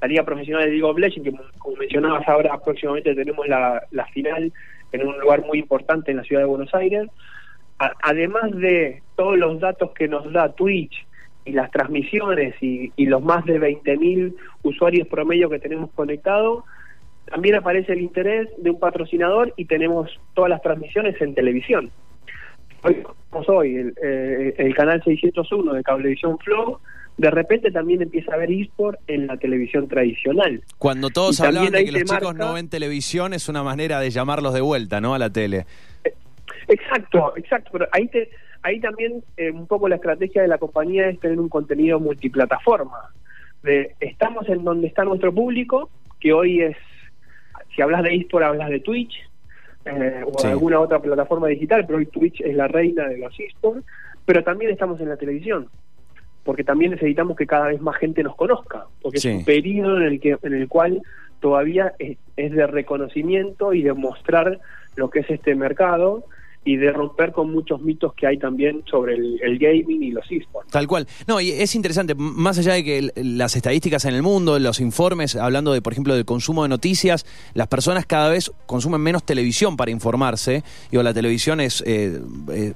la 0.00 0.08
liga 0.08 0.24
profesional 0.24 0.64
de 0.64 0.70
League 0.70 0.82
of 0.82 0.98
Legends, 0.98 1.30
que 1.30 1.58
como 1.58 1.76
mencionabas 1.76 2.26
ahora 2.26 2.58
próximamente 2.64 3.14
tenemos 3.14 3.46
la, 3.46 3.82
la 3.90 4.06
final 4.06 4.50
en 4.92 5.06
un 5.06 5.18
lugar 5.20 5.44
muy 5.44 5.58
importante 5.58 6.10
en 6.10 6.16
la 6.16 6.24
ciudad 6.24 6.40
de 6.40 6.48
Buenos 6.48 6.74
Aires. 6.74 7.06
además 7.78 8.50
de 8.52 9.02
todos 9.14 9.36
los 9.36 9.60
datos 9.60 9.90
que 9.92 10.08
nos 10.08 10.32
da 10.32 10.52
Twitch 10.54 11.06
y 11.44 11.52
las 11.52 11.70
transmisiones 11.70 12.54
y, 12.62 12.92
y 12.96 13.06
los 13.06 13.22
más 13.22 13.44
de 13.44 13.60
20.000 13.60 14.34
usuarios 14.62 15.06
promedio 15.06 15.50
que 15.50 15.58
tenemos 15.58 15.90
conectados, 15.92 16.64
también 17.26 17.56
aparece 17.56 17.92
el 17.92 18.00
interés 18.00 18.48
de 18.56 18.70
un 18.70 18.80
patrocinador 18.80 19.52
y 19.56 19.66
tenemos 19.66 20.18
todas 20.32 20.48
las 20.48 20.62
transmisiones 20.62 21.20
en 21.20 21.34
televisión 21.34 21.90
hoy, 22.82 23.02
hoy 23.30 23.76
el, 23.76 23.94
eh, 24.02 24.54
el 24.58 24.74
canal 24.74 25.02
601 25.02 25.72
de 25.72 25.82
Cablevisión 25.82 26.38
Flow, 26.38 26.78
de 27.16 27.30
repente 27.30 27.70
también 27.70 28.00
empieza 28.00 28.32
a 28.32 28.38
ver 28.38 28.50
eSport 28.50 28.98
en 29.06 29.26
la 29.26 29.36
televisión 29.36 29.88
tradicional. 29.88 30.62
Cuando 30.78 31.10
todos 31.10 31.40
hablaban 31.40 31.70
de 31.70 31.84
que 31.84 31.92
los 31.92 32.04
chicos 32.04 32.34
no 32.34 32.54
ven 32.54 32.68
televisión, 32.68 33.34
es 33.34 33.48
una 33.48 33.62
manera 33.62 34.00
de 34.00 34.10
llamarlos 34.10 34.54
de 34.54 34.62
vuelta, 34.62 35.00
¿no? 35.00 35.14
A 35.14 35.18
la 35.18 35.30
tele. 35.30 35.66
Eh, 36.04 36.14
exacto, 36.68 37.34
exacto, 37.36 37.70
pero 37.72 37.88
ahí 37.92 38.08
te, 38.08 38.30
ahí 38.62 38.80
también 38.80 39.22
eh, 39.36 39.50
un 39.50 39.66
poco 39.66 39.88
la 39.88 39.96
estrategia 39.96 40.42
de 40.42 40.48
la 40.48 40.58
compañía 40.58 41.08
es 41.08 41.20
tener 41.20 41.38
un 41.38 41.48
contenido 41.48 42.00
multiplataforma. 42.00 43.10
De, 43.62 43.94
estamos 44.00 44.48
en 44.48 44.64
donde 44.64 44.86
está 44.86 45.04
nuestro 45.04 45.34
público, 45.34 45.90
que 46.20 46.32
hoy 46.32 46.62
es, 46.62 46.76
si 47.76 47.82
hablas 47.82 48.02
de 48.02 48.14
eSport, 48.14 48.46
hablas 48.46 48.70
de 48.70 48.80
Twitch, 48.80 49.12
eh, 49.84 50.22
o 50.24 50.46
alguna 50.46 50.80
otra 50.80 51.00
plataforma 51.00 51.48
digital, 51.48 51.84
pero 51.86 51.98
hoy 51.98 52.06
Twitch 52.06 52.40
es 52.40 52.54
la 52.54 52.68
reina 52.68 53.08
de 53.08 53.18
los 53.18 53.38
esports, 53.38 53.84
pero 54.24 54.44
también 54.44 54.70
estamos 54.70 55.00
en 55.00 55.08
la 55.08 55.16
televisión. 55.16 55.68
porque 56.42 56.64
también 56.64 56.92
necesitamos 56.92 57.36
que 57.36 57.46
cada 57.46 57.68
vez 57.68 57.80
más 57.80 57.96
gente 57.96 58.22
nos 58.22 58.34
conozca, 58.34 58.86
porque 59.02 59.18
es 59.18 59.24
un 59.24 59.44
periodo 59.44 59.98
en 59.98 60.04
el, 60.04 60.20
que, 60.20 60.36
en 60.42 60.54
el 60.54 60.68
cual 60.68 61.02
todavía 61.38 61.94
es, 61.98 62.16
es 62.36 62.52
de 62.52 62.66
reconocimiento 62.66 63.74
y 63.74 63.82
de 63.82 63.92
mostrar 63.92 64.58
lo 64.96 65.10
que 65.10 65.20
es 65.20 65.30
este 65.30 65.54
mercado 65.54 66.24
y 66.64 66.76
de 66.76 66.92
romper 66.92 67.32
con 67.32 67.50
muchos 67.50 67.80
mitos 67.80 68.12
que 68.14 68.26
hay 68.26 68.38
también 68.38 68.82
sobre 68.90 69.14
el, 69.14 69.58
gaming 69.58 70.02
y 70.02 70.10
los 70.10 70.30
esports. 70.30 70.70
Tal 70.70 70.86
cual. 70.86 71.06
No, 71.26 71.40
y 71.40 71.50
es 71.50 71.74
interesante, 71.74 72.14
más 72.14 72.58
allá 72.58 72.74
de 72.74 72.84
que 72.84 73.10
las 73.16 73.56
estadísticas 73.56 74.04
en 74.04 74.14
el 74.14 74.22
mundo, 74.22 74.58
los 74.58 74.80
informes, 74.80 75.36
hablando 75.36 75.72
de, 75.72 75.80
por 75.80 75.92
ejemplo, 75.92 76.14
del 76.14 76.24
consumo 76.24 76.62
de 76.62 76.68
noticias, 76.68 77.24
las 77.54 77.68
personas 77.68 78.04
cada 78.04 78.28
vez 78.28 78.52
consumen 78.66 79.00
menos 79.00 79.24
televisión 79.24 79.76
para 79.76 79.90
informarse. 79.90 80.62
Digo, 80.90 81.02
la 81.02 81.14
televisión 81.14 81.60
es... 81.60 81.82
Eh, 81.86 82.20
eh, 82.52 82.74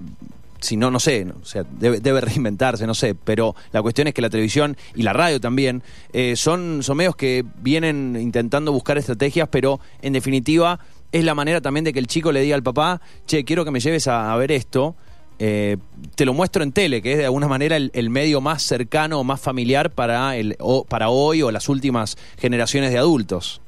si 0.60 0.78
no, 0.78 0.90
no 0.90 0.98
sé, 0.98 1.26
o 1.30 1.44
sea, 1.44 1.62
debe, 1.62 2.20
reinventarse, 2.22 2.86
no 2.86 2.94
sé, 2.94 3.14
pero 3.14 3.54
la 3.72 3.82
cuestión 3.82 4.08
es 4.08 4.14
que 4.14 4.22
la 4.22 4.30
televisión 4.30 4.78
y 4.94 5.02
la 5.02 5.12
radio 5.12 5.38
también 5.38 5.82
eh, 6.14 6.36
son, 6.36 6.82
son 6.82 6.96
medios 6.96 7.16
que 7.16 7.44
vienen 7.60 8.16
intentando 8.18 8.72
buscar 8.72 8.96
estrategias, 8.96 9.46
pero 9.50 9.78
en 10.00 10.14
definitiva 10.14 10.80
es 11.14 11.24
la 11.24 11.36
manera 11.36 11.60
también 11.60 11.84
de 11.84 11.92
que 11.92 12.00
el 12.00 12.08
chico 12.08 12.32
le 12.32 12.40
diga 12.40 12.56
al 12.56 12.64
papá, 12.64 13.00
che, 13.24 13.44
quiero 13.44 13.64
que 13.64 13.70
me 13.70 13.78
lleves 13.78 14.08
a, 14.08 14.34
ver 14.36 14.50
esto. 14.50 14.96
Eh, 15.38 15.76
te 16.16 16.26
lo 16.26 16.34
muestro 16.34 16.64
en 16.64 16.72
tele, 16.72 17.02
que 17.02 17.12
es 17.12 17.18
de 17.18 17.24
alguna 17.24 17.46
manera 17.46 17.76
el, 17.76 18.10
medio 18.10 18.40
más 18.40 18.64
cercano 18.64 19.20
o 19.20 19.24
más 19.24 19.40
familiar 19.40 19.90
para, 19.90 20.36
el, 20.36 20.56
para 20.88 21.10
hoy 21.10 21.40
o 21.42 21.52
las 21.52 21.68
últimas 21.68 22.16
generaciones 22.36 22.90
de 22.90 22.98
adultos. 22.98 23.62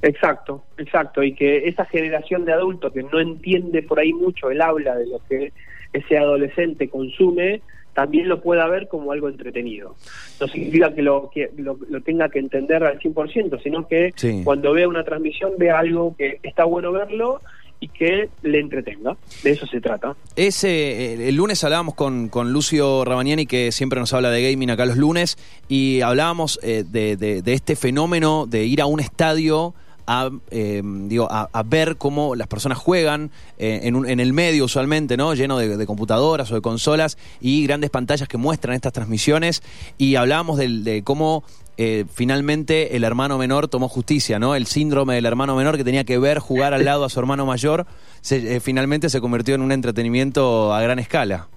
Exacto, 0.00 0.62
exacto, 0.78 1.24
y 1.24 1.34
que 1.34 1.66
esa 1.68 1.86
generación 1.86 2.44
de 2.44 2.52
adultos 2.52 2.92
que 2.92 3.02
no 3.02 3.18
entiende 3.18 3.82
por 3.82 3.98
ahí 3.98 4.12
mucho 4.12 4.50
el 4.50 4.62
habla 4.62 4.94
de 4.94 5.06
lo 5.08 5.18
que 5.28 5.52
ese 5.92 6.18
adolescente 6.18 6.88
consume, 6.88 7.62
también 7.96 8.28
lo 8.28 8.42
pueda 8.42 8.68
ver 8.68 8.88
como 8.88 9.10
algo 9.10 9.30
entretenido. 9.30 9.96
No 10.38 10.46
significa 10.48 10.94
que 10.94 11.00
lo, 11.00 11.30
que 11.32 11.50
lo, 11.56 11.78
tenga 12.02 12.28
que 12.28 12.38
entender 12.38 12.84
al 12.84 13.00
100%, 13.00 13.62
sino 13.62 13.88
que 13.88 14.12
cuando 14.44 14.74
vea 14.74 14.86
una 14.86 15.02
transmisión 15.02 15.52
vea 15.56 15.78
algo 15.78 16.14
que 16.14 16.38
está 16.42 16.64
bueno 16.64 16.92
verlo 16.92 17.40
y 17.80 17.88
que 17.88 18.28
le 18.42 18.60
entretenga. 18.60 19.16
De 19.42 19.52
eso 19.52 19.66
se 19.66 19.80
trata. 19.80 20.14
Ese, 20.36 20.68
eh, 20.68 21.28
el 21.30 21.36
lunes 21.36 21.64
hablábamos 21.64 21.94
con, 21.94 22.28
con 22.28 22.52
Lucio 22.52 23.02
Rabaniani, 23.06 23.46
que 23.46 23.72
siempre 23.72 23.98
nos 23.98 24.12
habla 24.12 24.30
de 24.30 24.50
gaming 24.50 24.68
acá 24.68 24.84
los 24.84 24.98
lunes, 24.98 25.38
y 25.66 26.02
hablábamos 26.02 26.60
eh, 26.62 26.84
de, 26.86 27.16
de 27.16 27.52
este 27.54 27.76
fenómeno 27.76 28.44
de 28.46 28.66
ir 28.66 28.82
a 28.82 28.86
un 28.86 29.00
estadio 29.00 29.72
a, 30.06 30.30
eh, 30.50 30.82
digo, 30.84 31.28
a, 31.30 31.62
ver 31.64 31.96
cómo 31.96 32.36
las 32.36 32.46
personas 32.46 32.78
juegan 32.78 33.30
eh, 33.58 33.80
en, 33.84 34.08
en, 34.08 34.20
el 34.20 34.32
medio 34.32 34.64
usualmente, 34.64 35.16
¿no? 35.16 35.34
Lleno 35.34 35.58
de, 35.58 35.86
computadoras 35.86 36.50
o 36.52 36.54
de 36.54 36.60
consolas 36.60 37.18
y 37.40 37.66
grandes 37.66 37.90
pantallas 37.90 38.28
que 38.28 38.38
muestran 38.38 38.74
estas 38.74 38.92
transmisiones. 38.92 39.62
Y 39.98 40.14
hablábamos 40.14 40.58
de, 40.58 41.02
cómo 41.04 41.44
eh, 41.76 42.04
finalmente 42.12 42.96
el 42.96 43.04
hermano 43.04 43.36
menor 43.36 43.68
tomó 43.68 43.88
justicia, 43.88 44.38
¿no? 44.38 44.54
El 44.54 44.66
síndrome 44.66 45.16
del 45.16 45.26
hermano 45.26 45.56
menor 45.56 45.76
que 45.76 45.84
tenía 45.84 46.04
que 46.04 46.18
ver 46.18 46.38
jugar 46.38 46.72
al 46.72 46.84
lado 46.84 47.04
a 47.04 47.08
su 47.08 47.18
hermano 47.18 47.44
mayor, 47.44 47.86
se, 48.20 48.60
finalmente 48.60 49.08
se 49.08 49.20
convirtió 49.20 49.56
en 49.56 49.62
un 49.62 49.72
entretenimiento 49.72 50.72
a 50.72 50.80
gran 50.80 50.98
escala. 50.98 51.48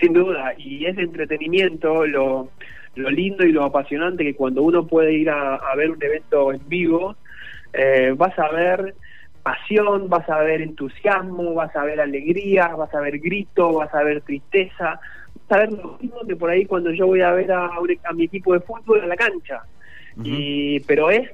Sin 0.00 0.14
duda, 0.14 0.54
y 0.56 0.86
ese 0.86 1.02
entretenimiento 1.02 2.06
lo, 2.06 2.48
lo 2.94 3.10
lindo 3.10 3.44
y 3.44 3.52
lo 3.52 3.64
apasionante 3.64 4.24
que 4.24 4.34
cuando 4.34 4.62
uno 4.62 4.86
puede 4.86 5.12
ir 5.12 5.28
a, 5.28 5.56
a 5.56 5.76
ver 5.76 5.90
un 5.90 6.02
evento 6.02 6.54
en 6.54 6.66
vivo, 6.68 7.16
eh, 7.72 8.14
vas 8.16 8.38
a 8.38 8.50
ver 8.50 8.94
pasión, 9.42 10.08
vas 10.08 10.28
a 10.28 10.38
ver 10.40 10.60
entusiasmo, 10.60 11.54
vas 11.54 11.74
a 11.74 11.84
ver 11.84 12.00
alegría, 12.00 12.68
vas 12.68 12.94
a 12.94 13.00
ver 13.00 13.18
grito, 13.18 13.72
vas 13.72 13.92
a 13.94 14.02
ver 14.02 14.20
tristeza, 14.22 15.00
vas 15.48 15.58
a 15.58 15.58
ver 15.58 15.72
lo 15.72 15.98
mismo 16.00 16.20
que 16.26 16.36
por 16.36 16.50
ahí 16.50 16.66
cuando 16.66 16.90
yo 16.90 17.06
voy 17.06 17.22
a 17.22 17.32
ver 17.32 17.50
a, 17.52 17.66
a 17.66 18.12
mi 18.12 18.24
equipo 18.24 18.52
de 18.52 18.60
fútbol 18.60 19.02
en 19.02 19.08
la 19.08 19.16
cancha. 19.16 19.62
y, 20.22 20.80
pero 20.80 21.10
es 21.10 21.30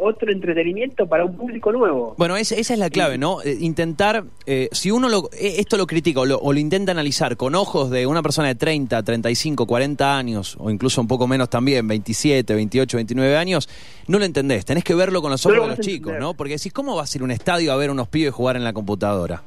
otro 0.00 0.32
entretenimiento 0.32 1.06
para 1.06 1.24
un 1.24 1.36
público 1.36 1.70
nuevo. 1.72 2.14
Bueno, 2.16 2.36
esa, 2.36 2.54
es 2.54 2.70
la 2.78 2.90
clave, 2.90 3.18
¿no? 3.18 3.42
Eh, 3.42 3.56
intentar, 3.60 4.24
eh, 4.46 4.68
si 4.72 4.90
uno 4.90 5.08
lo, 5.08 5.28
eh, 5.32 5.56
esto 5.58 5.76
lo 5.76 5.86
critica 5.86 6.20
o 6.20 6.26
lo, 6.26 6.58
intenta 6.58 6.92
analizar 6.92 7.36
con 7.36 7.54
ojos 7.54 7.90
de 7.90 8.06
una 8.06 8.22
persona 8.22 8.48
de 8.48 8.54
30, 8.54 9.02
35, 9.02 9.66
40 9.66 10.16
años, 10.16 10.56
o 10.58 10.70
incluso 10.70 11.00
un 11.00 11.08
poco 11.08 11.26
menos 11.26 11.50
también, 11.50 11.86
27, 11.86 12.54
28, 12.54 12.96
29 12.96 13.36
años, 13.36 13.68
no 14.08 14.18
lo 14.18 14.24
entendés. 14.24 14.64
Tenés 14.64 14.84
que 14.84 14.94
verlo 14.94 15.20
con 15.20 15.30
los 15.30 15.44
ojos 15.44 15.60
de 15.60 15.76
los 15.76 15.80
chicos, 15.80 16.14
¿no? 16.18 16.34
Porque 16.34 16.54
decís, 16.54 16.72
¿cómo 16.72 16.96
vas 16.96 17.14
a 17.14 17.18
ir 17.18 17.22
a 17.22 17.24
un 17.24 17.30
estadio 17.30 17.72
a 17.72 17.76
ver 17.76 17.90
unos 17.90 18.08
pibes 18.08 18.32
jugar 18.32 18.56
en 18.56 18.64
la 18.64 18.72
computadora? 18.72 19.42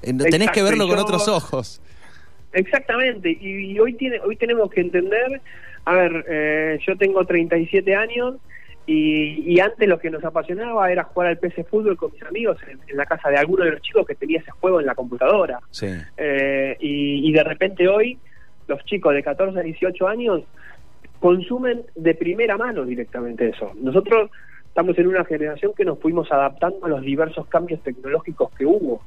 Tenés 0.00 0.50
que 0.52 0.62
verlo 0.62 0.86
con 0.86 0.98
otros 0.98 1.26
ojos. 1.26 1.80
Exactamente, 2.52 3.36
y, 3.40 3.78
hoy, 3.78 3.94
tiene, 3.94 4.20
hoy 4.20 4.36
tenemos 4.36 4.70
que 4.70 4.80
entender, 4.80 5.42
a 5.84 5.92
ver, 5.92 6.80
yo 6.86 6.96
tengo 6.96 7.26
37 7.26 7.94
años, 7.94 8.36
y, 8.90 9.60
antes 9.60 9.86
lo 9.86 9.98
que 9.98 10.08
nos 10.08 10.24
apasionaba 10.24 10.90
era 10.90 11.04
jugar 11.04 11.28
al 11.28 11.36
PC 11.36 11.64
Fútbol 11.64 11.98
con 11.98 12.10
mis 12.10 12.22
amigos 12.22 12.56
en, 12.66 12.96
la 12.96 13.04
casa 13.04 13.28
de 13.28 13.36
alguno 13.36 13.64
de 13.64 13.72
los 13.72 13.82
chicos 13.82 14.06
que 14.06 14.14
tenía 14.14 14.40
ese 14.40 14.50
juego 14.52 14.80
en 14.80 14.86
la 14.86 14.94
computadora. 14.94 15.60
Eh, 16.16 16.76
y, 16.80 17.30
de 17.30 17.44
repente 17.44 17.86
hoy 17.86 18.18
los 18.66 18.82
chicos 18.86 19.12
de 19.12 19.22
14 19.22 19.58
a 19.58 19.62
18 19.62 20.08
años 20.08 20.42
consumen 21.20 21.82
de 21.96 22.14
primera 22.14 22.56
mano 22.56 22.86
directamente 22.86 23.50
eso. 23.50 23.72
Nosotros 23.78 24.30
estamos 24.66 24.98
en 24.98 25.08
una 25.08 25.24
generación 25.26 25.72
que 25.76 25.84
nos 25.84 25.98
fuimos 25.98 26.32
adaptando 26.32 26.86
a 26.86 26.88
los 26.88 27.02
diversos 27.02 27.46
cambios 27.48 27.82
tecnológicos 27.82 28.50
que 28.52 28.64
hubo. 28.64 29.02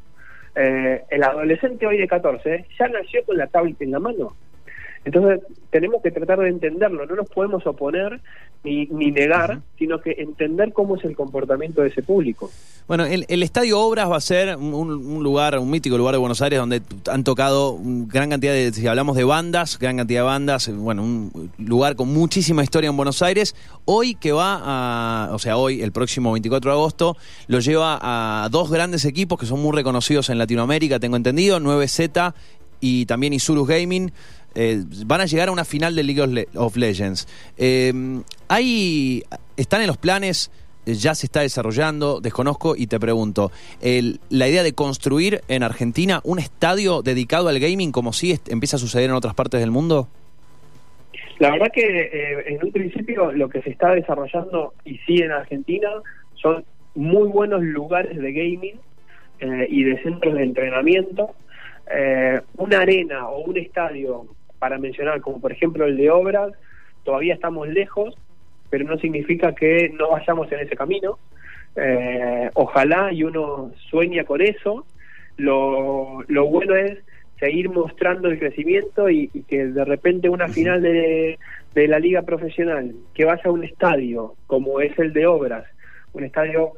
Eh, 0.54 1.02
el 1.10 1.24
adolescente 1.24 1.88
hoy 1.88 1.98
de 1.98 2.08
14 2.08 2.66
ya 2.78 2.88
nació 2.88 3.24
con 3.26 3.36
la 3.36 3.48
tablet 3.48 3.82
en 3.82 3.92
la 3.92 4.00
mano. 4.00 4.36
Entonces 5.04 5.42
tenemos 5.72 6.02
que 6.04 6.12
tratar 6.12 6.40
de 6.40 6.50
entenderlo, 6.50 7.06
no 7.06 7.16
nos 7.16 7.28
podemos 7.30 7.66
oponer 7.66 8.20
ni, 8.64 8.86
ni 8.88 9.10
negar, 9.10 9.62
sino 9.80 10.00
que 10.00 10.12
entender 10.20 10.74
cómo 10.74 10.96
es 10.96 11.04
el 11.06 11.16
comportamiento 11.16 11.82
de 11.82 11.88
ese 11.88 12.04
público. 12.04 12.52
Bueno, 12.88 13.06
el, 13.06 13.42
Estadio 13.42 13.80
Obras 13.80 14.12
va 14.12 14.18
a 14.18 14.22
ser 14.22 14.56
un, 14.58 15.24
lugar, 15.24 15.58
un 15.58 15.72
mítico 15.72 15.98
lugar 15.98 16.14
de 16.14 16.20
Buenos 16.20 16.42
Aires 16.42 16.60
donde 16.60 16.82
han 17.10 17.24
tocado 17.24 17.80
gran 17.82 18.30
cantidad 18.30 18.54
de, 18.54 18.72
si 18.74 18.86
hablamos 18.86 19.16
de 19.16 19.24
bandas, 19.24 19.80
gran 19.80 19.98
cantidad 19.98 20.20
de 20.20 20.26
bandas, 20.26 20.70
bueno, 20.76 21.04
un 21.04 21.52
lugar 21.58 21.96
con 21.96 22.14
muchísima 22.14 22.64
historia 22.64 22.90
en 22.90 22.98
Buenos 22.98 23.24
Aires. 23.24 23.56
Hoy 23.86 24.14
que 24.16 24.34
va 24.34 24.60
a, 24.62 25.34
o 25.34 25.40
sea, 25.40 25.58
hoy, 25.58 25.82
el 25.82 25.92
próximo 25.92 26.32
24 26.34 26.70
de 26.70 26.78
agosto, 26.78 27.18
lo 27.48 27.60
lleva 27.60 27.98
a 28.02 28.50
dos 28.50 28.70
grandes 28.70 29.06
equipos 29.06 29.40
que 29.40 29.48
son 29.48 29.62
muy 29.62 29.76
reconocidos 29.76 30.30
en 30.30 30.38
Latinoamérica, 30.38 31.00
tengo 31.00 31.16
entendido, 31.16 31.60
9Z 31.60 32.34
y 32.82 33.06
también 33.06 33.32
Isurus 33.32 33.68
Gaming. 33.68 34.12
Eh, 34.54 34.84
van 35.06 35.22
a 35.22 35.26
llegar 35.26 35.50
a 35.50 35.52
una 35.52 35.66
final 35.66 35.96
de 35.96 36.04
League 36.04 36.48
of 36.56 36.76
Legends. 36.76 37.28
Eh, 37.58 37.94
hay, 38.48 39.24
¿Están 39.56 39.82
en 39.82 39.88
los 39.88 39.98
planes? 39.98 40.52
Eh, 40.86 40.94
¿Ya 40.94 41.16
se 41.16 41.28
está 41.28 41.42
desarrollando? 41.42 42.20
Desconozco 42.20 42.76
y 42.76 42.88
te 42.88 43.00
pregunto, 43.00 43.52
¿la 44.30 44.48
idea 44.48 44.64
de 44.64 44.74
construir 44.74 45.42
en 45.48 45.64
Argentina 45.64 46.22
un 46.24 46.40
estadio 46.40 47.02
dedicado 47.02 47.50
al 47.50 47.60
gaming 47.60 47.92
como 47.92 48.14
si 48.14 48.38
empieza 48.50 48.76
a 48.78 48.80
suceder 48.80 49.10
en 49.10 49.16
otras 49.16 49.36
partes 49.36 49.60
del 49.60 49.72
mundo? 49.72 50.08
La 51.40 51.52
verdad 51.52 51.72
que 51.74 52.44
en 52.48 52.64
un 52.64 52.72
principio 52.72 53.32
lo 53.32 53.50
que 53.50 53.62
se 53.64 53.72
está 53.72 53.96
desarrollando 53.96 54.74
y 54.86 54.98
sí 55.00 55.18
en 55.18 55.32
Argentina 55.32 55.90
son 56.36 56.64
muy 56.94 57.28
buenos 57.30 57.64
lugares 57.64 58.16
de 58.18 58.32
gaming 58.32 58.80
y 59.70 59.84
de 59.84 60.04
centros 60.04 60.36
de 60.36 60.44
entrenamiento. 60.44 61.34
una 62.58 62.82
arena 62.82 63.28
o 63.28 63.40
un 63.46 63.58
estadio 63.58 64.28
para 64.62 64.78
mencionar, 64.78 65.22
como 65.22 65.42
por 65.42 65.52
ejemplo 65.52 65.86
el 65.86 65.98
de 65.98 66.12
obras, 66.12 66.54
todavía 67.04 67.34
estamos 67.34 67.68
lejos, 67.68 68.16
pero 68.70 68.86
no 68.86 68.96
significa 69.00 69.56
que 69.56 69.90
no 69.90 70.12
vayamos 70.12 70.52
en 70.52 70.60
ese 70.60 70.76
camino. 70.76 71.18
Eh, 71.76 72.48
ojalá 72.54 73.12
y 73.12 73.24
uno 73.24 73.72
sueña 73.90 74.24
con 74.24 74.40
eso. 74.40 74.86
Lo, 75.38 76.24
lo 76.28 76.46
bueno 76.46 76.76
es 76.76 77.00
seguir 77.40 77.72
mostrando 77.72 78.28
el 78.28 78.38
crecimiento 78.38 79.10
y, 79.10 79.30
que 79.48 79.66
de 79.66 79.84
repente 79.84 80.30
una 80.30 80.48
final 80.48 80.84
de, 80.84 81.40
de, 81.74 81.88
la 81.88 81.98
liga 81.98 82.22
profesional, 82.22 82.94
que 83.16 83.26
vaya 83.26 83.42
a 83.46 83.52
un 83.52 83.64
estadio 83.64 84.36
como 84.46 84.80
es 84.80 84.98
el 85.00 85.12
de 85.12 85.26
Obras, 85.26 85.66
un 86.14 86.24
estadio 86.24 86.74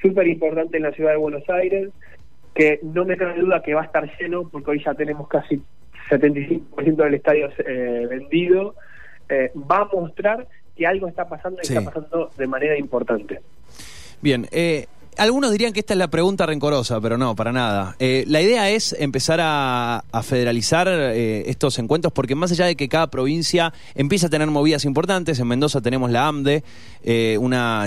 súper 0.00 0.28
importante 0.28 0.76
en 0.76 0.84
la 0.84 0.92
ciudad 0.92 1.10
de 1.10 1.16
Buenos 1.16 1.50
Aires, 1.50 1.88
que 2.54 2.78
no 2.84 3.04
me 3.04 3.16
cabe 3.16 3.40
duda 3.40 3.60
que 3.60 3.74
va 3.74 3.82
a 3.82 3.86
estar 3.86 4.08
lleno, 4.20 4.48
porque 4.48 4.70
hoy 4.70 4.84
ya 4.84 4.94
tenemos 4.94 5.26
casi 5.26 5.60
75% 6.10 6.96
del 6.96 7.14
estadio 7.14 7.50
eh, 7.58 8.06
vendido, 8.08 8.74
eh, 9.28 9.50
va 9.54 9.82
a 9.82 9.88
mostrar 9.92 10.46
que 10.76 10.86
algo 10.86 11.08
está 11.08 11.28
pasando 11.28 11.60
y 11.62 11.66
está 11.66 11.82
pasando 11.82 12.30
de 12.36 12.46
manera 12.46 12.76
importante. 12.76 13.40
Bien, 14.20 14.46
eh, 14.50 14.86
algunos 15.18 15.52
dirían 15.52 15.72
que 15.72 15.80
esta 15.80 15.94
es 15.94 15.98
la 15.98 16.08
pregunta 16.08 16.46
rencorosa, 16.46 17.00
pero 17.00 17.16
no, 17.18 17.36
para 17.36 17.52
nada. 17.52 17.96
Eh, 17.98 18.24
la 18.26 18.40
idea 18.40 18.70
es 18.70 18.94
empezar 18.98 19.40
a, 19.42 20.02
federalizar 20.22 20.88
eh, 20.88 21.44
estos 21.50 21.78
encuentros 21.78 22.12
porque 22.12 22.34
más 22.34 22.50
allá 22.52 22.66
de 22.66 22.76
que 22.76 22.88
cada 22.88 23.08
provincia 23.08 23.72
empieza 23.94 24.26
a 24.28 24.30
tener 24.30 24.48
movidas 24.48 24.84
importantes, 24.84 25.38
en 25.38 25.46
Mendoza 25.46 25.80
tenemos 25.80 26.10
la 26.10 26.28
AMDE, 26.28 26.64
eh, 27.02 27.36
una, 27.38 27.86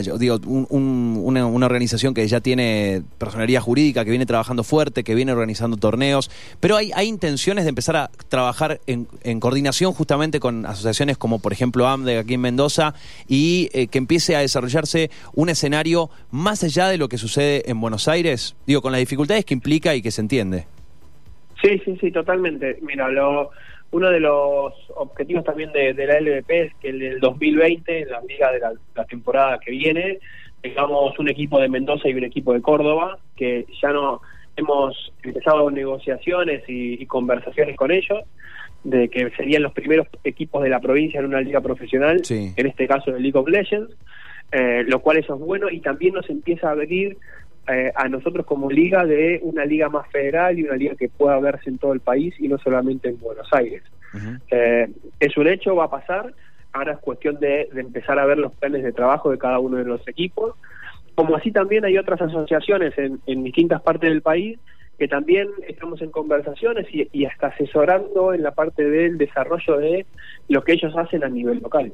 organización 1.65 2.13
que 2.13 2.27
ya 2.27 2.39
tiene 2.39 3.01
personería 3.17 3.59
jurídica, 3.61 4.05
que 4.05 4.11
viene 4.11 4.25
trabajando 4.25 4.63
fuerte, 4.63 5.03
que 5.03 5.15
viene 5.15 5.31
organizando 5.31 5.77
torneos, 5.77 6.29
pero 6.59 6.77
hay, 6.77 6.91
hay 6.93 7.07
intenciones 7.07 7.65
de 7.65 7.69
empezar 7.69 7.95
a 7.95 8.11
trabajar 8.29 8.79
en, 8.87 9.07
en 9.23 9.39
coordinación 9.39 9.93
justamente 9.93 10.39
con 10.39 10.65
asociaciones 10.65 11.17
como 11.17 11.39
por 11.39 11.53
ejemplo 11.53 11.87
AMDE 11.87 12.19
aquí 12.19 12.35
en 12.35 12.41
Mendoza 12.41 12.93
y 13.27 13.67
que 13.87 13.97
empiece 13.97 14.35
a 14.35 14.39
desarrollarse 14.39 15.09
un 15.33 15.49
escenario 15.49 16.09
más 16.31 16.63
allá 16.63 16.87
de 16.87 16.97
lo 16.97 17.09
que 17.09 17.16
sucede 17.17 17.69
en 17.69 17.79
Buenos 17.79 18.07
Aires? 18.07 18.55
Digo, 18.65 18.81
con 18.81 18.91
las 18.91 18.99
dificultades 18.99 19.45
que 19.45 19.53
implica 19.53 19.95
y 19.95 20.01
que 20.01 20.11
se 20.11 20.21
entiende. 20.21 20.65
Sí, 21.61 21.81
sí, 21.83 21.97
sí, 21.99 22.11
totalmente. 22.11 22.77
Mira, 22.81 23.09
lo, 23.09 23.51
uno 23.91 24.09
de 24.09 24.19
los 24.19 24.73
objetivos 24.95 25.43
también 25.43 25.71
de, 25.71 25.93
la 25.93 26.19
LVP 26.19 26.61
es 26.61 26.75
que 26.75 26.89
en 26.89 27.01
el 27.01 27.19
2020, 27.19 28.01
en 28.01 28.09
la 28.09 28.21
liga 28.21 28.51
de 28.51 28.59
la, 28.59 29.05
temporada 29.05 29.59
que 29.59 29.71
viene, 29.71 30.19
tengamos 30.61 31.17
un 31.19 31.29
equipo 31.29 31.59
de 31.59 31.69
Mendoza 31.69 32.09
y 32.09 32.13
un 32.13 32.25
equipo 32.25 32.53
de 32.53 32.61
Córdoba, 32.61 33.17
que 33.35 33.65
ya 33.81 33.89
no 33.89 34.21
hemos 34.55 35.13
empezado 35.23 35.69
negociaciones 35.71 36.63
y, 36.67 37.05
conversaciones 37.05 37.75
con 37.75 37.91
ellos, 37.91 38.23
de 38.83 39.09
que 39.09 39.29
serían 39.31 39.63
los 39.63 39.73
primeros 39.73 40.07
equipos 40.23 40.63
de 40.63 40.69
la 40.69 40.79
provincia 40.79 41.19
en 41.19 41.27
una 41.27 41.41
liga 41.41 41.61
profesional, 41.61 42.21
en 42.29 42.67
este 42.67 42.87
caso 42.87 43.11
de 43.11 43.19
League 43.19 43.37
of 43.37 43.47
Legends. 43.47 43.95
Eh, 44.51 44.85
lo 44.87 44.99
cual 45.01 45.17
eso 45.17 45.35
es 45.35 45.41
bueno 45.41 45.69
y 45.69 45.81
también 45.81 46.13
nos 46.13 46.29
empieza 46.29 46.69
a 46.69 46.71
abrir 46.71 47.17
eh, 47.67 47.91
a 47.95 48.07
nosotros 48.07 48.45
como 48.45 48.71
liga 48.71 49.05
de 49.05 49.41
una 49.43 49.65
liga 49.65 49.89
más 49.89 50.07
federal 50.09 50.57
y 50.57 50.63
una 50.63 50.77
liga 50.77 50.95
que 50.95 51.09
pueda 51.09 51.37
verse 51.39 51.69
en 51.69 51.77
todo 51.77 51.91
el 51.91 51.99
país 51.99 52.33
y 52.39 52.47
no 52.47 52.57
solamente 52.57 53.09
en 53.09 53.19
Buenos 53.19 53.47
Aires. 53.51 53.83
Eh, 54.49 54.89
es 55.19 55.37
un 55.37 55.47
hecho, 55.47 55.75
va 55.75 55.85
a 55.85 55.89
pasar, 55.89 56.33
ahora 56.71 56.93
es 56.93 56.99
cuestión 56.99 57.39
de, 57.39 57.67
empezar 57.75 58.17
a 58.19 58.25
ver 58.25 58.37
los 58.37 58.53
planes 58.53 58.83
de 58.83 58.93
trabajo 58.93 59.31
de 59.31 59.37
cada 59.37 59.59
uno 59.59 59.77
de 59.77 59.83
los 59.83 60.07
equipos, 60.07 60.55
como 61.13 61.35
así 61.35 61.51
también 61.51 61.83
hay 61.83 61.97
otras 61.97 62.21
asociaciones 62.21 62.97
en, 62.97 63.19
en 63.27 63.43
distintas 63.43 63.81
partes 63.81 64.09
del 64.09 64.21
país 64.21 64.57
que 64.97 65.07
también 65.07 65.49
estamos 65.67 66.01
en 66.01 66.09
conversaciones 66.09 66.87
y, 66.91 67.25
hasta 67.25 67.47
asesorando 67.47 68.33
en 68.33 68.41
la 68.41 68.51
parte 68.51 68.83
del 68.89 69.17
desarrollo 69.17 69.77
de 69.77 70.05
lo 70.49 70.63
que 70.63 70.73
ellos 70.73 70.93
hacen 70.97 71.23
a 71.23 71.29
nivel 71.29 71.59
local. 71.59 71.93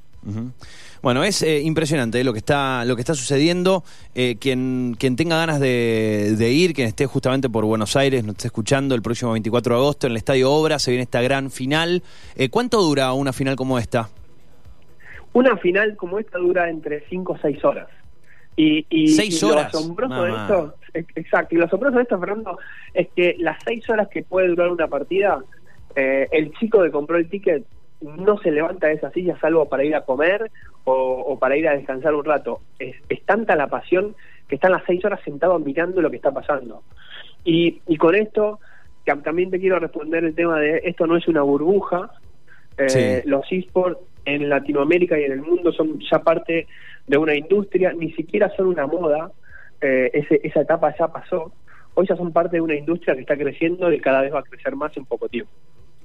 Bueno, 1.04 1.26
es 1.26 1.44
eh, 1.44 1.60
impresionante 1.60 2.22
eh, 2.22 2.24
lo 2.24 2.32
que 2.32 2.40
está 2.40 2.86
lo 2.86 2.96
que 2.96 3.02
está 3.02 3.14
sucediendo. 3.14 3.84
Eh, 4.16 4.38
quien 4.40 4.96
quien 4.98 5.18
tenga 5.18 5.36
ganas 5.36 5.60
de, 5.60 6.50
ir, 6.50 6.74
quien 6.74 6.88
esté 6.88 7.06
justamente 7.08 7.50
por 7.50 7.66
Buenos 7.66 7.98
Aires, 7.98 8.24
nos 8.24 8.38
esté 8.38 8.48
escuchando 8.48 8.96
el 8.96 9.02
próximo 9.02 9.34
24 9.34 9.76
de 9.76 9.82
agosto 9.82 10.08
en 10.08 10.12
el 10.12 10.18
Estadio 10.18 10.50
Obra, 10.50 10.80
se 10.80 10.92
viene 10.92 11.04
esta 11.04 11.22
gran 11.22 11.52
final. 11.52 12.02
¿Cuánto 12.50 12.82
dura 12.82 13.12
una 13.12 13.34
final 13.34 13.58
como 13.58 13.78
esta? 13.78 14.10
Una 15.34 15.58
final 15.58 15.98
como 15.98 16.20
esta 16.20 16.38
dura 16.38 16.70
entre 16.70 17.04
5 17.10 17.34
o 17.34 17.38
6 17.38 17.66
horas. 17.66 17.90
Y, 18.56 18.86
y, 18.90 19.10
seis 19.10 19.44
horas. 19.44 19.74
lo 19.74 19.80
asombroso 19.80 20.24
de 20.24 20.32
esto, 20.32 20.76
exacto, 21.16 21.56
y 21.56 21.58
lo 21.58 21.66
asombroso 21.66 21.98
de 21.98 22.04
esto, 22.04 22.20
Fernando, 22.20 22.60
es 22.94 23.08
que 23.16 23.36
las 23.40 23.58
seis 23.66 23.90
horas 23.90 24.08
que 24.10 24.22
puede 24.22 24.48
durar 24.50 24.70
una 24.70 24.88
partida, 24.88 25.44
eh, 25.96 26.28
el 26.32 26.54
chico 26.54 26.84
que 26.84 26.92
compró 26.92 27.18
el 27.18 27.28
ticket 27.28 27.66
no 28.04 28.38
se 28.40 28.52
levanta 28.52 28.88
de 28.88 28.94
esa 28.94 29.12
silla 29.12 29.38
salvo 29.40 29.70
para 29.70 29.84
ir 29.84 29.96
a 29.96 30.02
comer 30.02 30.52
o, 30.84 31.38
para 31.40 31.56
ir 31.56 31.68
a 31.68 31.76
descansar 31.76 32.14
un 32.14 32.26
rato. 32.26 32.62
Es, 32.78 32.96
tanta 33.26 33.56
la 33.56 33.68
pasión 33.68 34.16
que 34.48 34.56
están 34.56 34.72
las 34.72 34.84
seis 34.86 35.04
horas 35.06 35.22
sentados 35.24 35.64
mirando 35.64 36.02
lo 36.02 36.10
que 36.10 36.18
está 36.18 36.32
pasando. 36.32 36.84
Y, 37.46 37.82
y 37.88 37.98
con 37.98 38.16
esto, 38.16 38.60
también 39.24 39.50
te 39.50 39.60
quiero 39.60 39.80
responder 39.80 40.24
el 40.24 40.36
tema 40.36 40.60
de 40.60 40.82
esto 40.84 41.08
no 41.08 41.18
es 41.18 41.28
una 41.28 41.42
burbuja. 41.42 42.12
Eh, 42.78 43.24
Los 43.26 43.46
esports 43.52 44.00
en 44.26 44.50
Latinoamérica 44.50 45.20
y 45.20 45.24
en 45.24 45.34
el 45.34 45.42
mundo 45.42 45.72
son 45.72 46.00
ya 46.12 46.20
parte 46.20 46.68
de 47.08 47.18
una 47.18 47.36
industria, 47.36 47.94
ni 47.94 48.12
siquiera 48.14 48.50
son 48.56 48.68
una 48.68 48.88
moda, 48.88 49.32
eh, 49.82 50.10
ese, 50.14 50.40
esa 50.44 50.62
etapa 50.62 50.96
ya 50.98 51.08
pasó, 51.10 51.52
hoy 51.94 52.08
ya 52.08 52.16
son 52.16 52.32
parte 52.32 52.58
de 52.58 52.62
una 52.62 52.76
industria 52.76 53.16
que 53.16 53.22
está 53.22 53.36
creciendo 53.36 53.92
y 53.92 54.00
cada 54.00 54.22
vez 54.22 54.34
va 54.34 54.40
a 54.40 54.44
crecer 54.44 54.76
más 54.76 54.96
en 54.96 55.06
poco 55.06 55.28
tiempo. 55.28 55.52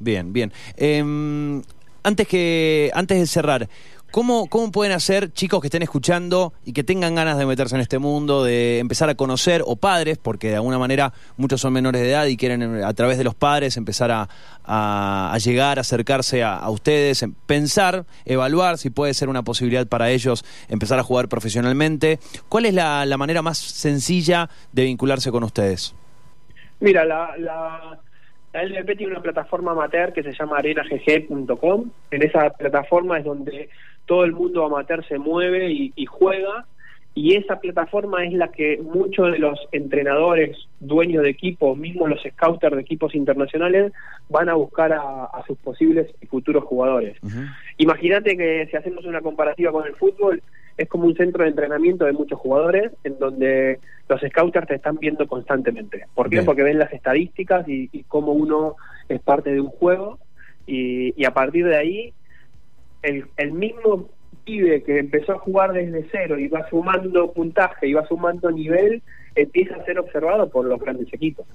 Bien, 0.01 0.33
bien. 0.33 0.53
Em, 0.77 1.63
antes, 2.03 2.27
que, 2.29 2.91
antes 2.95 3.19
de 3.19 3.27
cerrar, 3.27 3.69
¿Cómo, 4.11 4.47
¿Cómo 4.47 4.73
pueden 4.73 4.95
hacer 4.95 5.33
chicos 5.35 5.61
que 5.61 5.67
estén 5.67 5.83
escuchando 5.83 6.55
y 6.65 6.73
que 6.73 6.83
tengan 6.83 7.15
ganas 7.15 7.37
de 7.37 7.45
meterse 7.45 7.75
en 7.75 7.83
este 7.83 7.99
mundo, 7.99 8.43
de 8.43 8.79
empezar 8.79 9.11
a 9.11 9.15
conocer, 9.15 9.63
o 9.67 9.77
padres, 9.77 10.17
porque 10.17 10.49
de 10.49 10.55
alguna 10.55 10.79
manera 10.79 11.13
muchos 11.37 11.61
son 11.61 11.75
menores 11.75 12.01
de 12.01 12.11
edad 12.13 12.25
y 12.25 12.39
quieren 12.39 12.83
a 12.83 12.95
través 12.95 13.19
de 13.19 13.25
los 13.25 13.35
padres 13.35 13.77
empezar 13.77 14.11
a, 14.11 14.27
a, 14.65 15.37
llegar, 15.45 15.79
acercarse 15.79 16.43
a, 16.43 16.67
ustedes, 16.71 17.23
pensar, 17.45 18.07
evaluar 18.25 18.79
si 18.79 18.89
puede 18.89 19.13
ser 19.13 19.29
una 19.29 19.43
posibilidad 19.43 19.87
para 19.87 20.09
ellos 20.09 20.43
empezar 20.71 20.99
a 20.99 21.03
jugar 21.03 21.29
profesionalmente? 21.29 22.19
¿Cuál 22.49 22.65
es 22.65 22.73
la, 22.73 23.05
la 23.05 23.19
manera 23.19 23.43
más 23.43 23.59
sencilla 23.59 24.49
de 24.73 24.85
vincularse 24.85 25.31
con 25.31 25.45
ustedes? 25.45 25.95
Mira, 26.81 27.05
la, 27.05 27.37
la 27.37 28.01
la 28.53 28.63
LVP 28.65 28.97
tiene 28.97 29.13
una 29.13 29.23
plataforma 29.23 29.73
amateur 29.73 30.13
que 30.13 30.23
se 30.23 30.33
llama 30.33 30.59
arenagg.com. 30.59 31.91
En 32.11 32.23
esa 32.23 32.51
plataforma 32.51 33.19
es 33.19 33.25
donde 33.25 33.69
todo 34.07 34.25
el 34.25 34.33
mundo 34.33 34.65
amateur 34.65 35.05
se 35.07 35.19
mueve 35.19 35.71
y, 35.71 36.07
juega 36.07 36.65
y 37.15 37.35
esa 37.35 37.61
plataforma 37.61 38.25
es 38.25 38.33
la 38.33 38.49
que 38.49 38.79
muchos 38.79 39.33
de 39.33 39.39
los 39.39 39.59
entrenadores, 39.73 40.57
dueños 40.81 41.25
de 41.25 41.31
equipos, 41.31 41.77
mismos 41.77 42.09
los 42.09 42.23
scouters 42.23 42.77
de 42.77 42.83
equipos 42.83 43.15
internacionales, 43.15 43.93
van 44.29 44.49
a 44.49 44.55
buscar 44.55 44.93
a, 44.93 45.29
sus 45.47 45.59
posibles 45.59 46.09
y 46.23 46.27
futuros 46.27 46.65
jugadores. 46.65 47.19
Imagínate 47.77 48.37
que 48.37 48.67
si 48.71 48.77
hacemos 48.77 49.05
una 49.05 49.21
comparativa 49.21 49.73
con 49.73 49.87
el 49.87 49.95
fútbol, 49.97 50.43
es 50.79 50.89
como 50.89 51.07
un 51.07 51.17
centro 51.17 51.43
de 51.43 51.51
entrenamiento 51.51 52.05
de 52.05 52.13
muchos 52.13 52.39
jugadores 52.39 52.93
en 53.03 53.19
donde 53.19 53.81
los 54.09 54.21
scouters 54.21 54.69
te 54.69 54.77
están 54.77 54.97
viendo 54.97 55.27
constantemente. 55.27 56.07
¿Por 56.15 56.31
qué? 56.31 56.43
Porque 56.43 56.63
ven 56.63 56.79
las 56.79 56.93
estadísticas 56.93 57.69
y, 57.69 57.91
y, 57.93 58.05
cómo 58.05 58.33
uno 58.33 58.77
es 59.09 59.21
parte 59.21 59.53
de 59.53 59.61
un 59.61 59.69
juego 59.69 60.19
y, 60.67 61.21
y 61.21 61.25
a 61.25 61.35
partir 61.35 61.67
de 61.67 61.77
ahí 61.77 62.13
el, 63.03 63.27
el 63.37 63.53
mismo 63.53 64.09
pibe 64.45 64.83
que 64.85 64.99
empezó 64.99 65.33
a 65.33 65.39
jugar 65.39 65.73
desde 65.73 66.07
cero 66.11 66.39
y 66.39 66.49
va 66.49 66.69
sumando 66.71 67.33
puntaje 67.33 67.89
y 67.89 67.93
va 67.93 68.07
sumando 68.07 68.51
nivel, 68.51 69.03
empieza 69.35 69.77
a 69.77 69.85
ser 69.85 69.99
observado 69.99 70.49
por 70.49 70.65
los 70.65 70.81
grandes 70.81 71.13
equipos. 71.13 71.47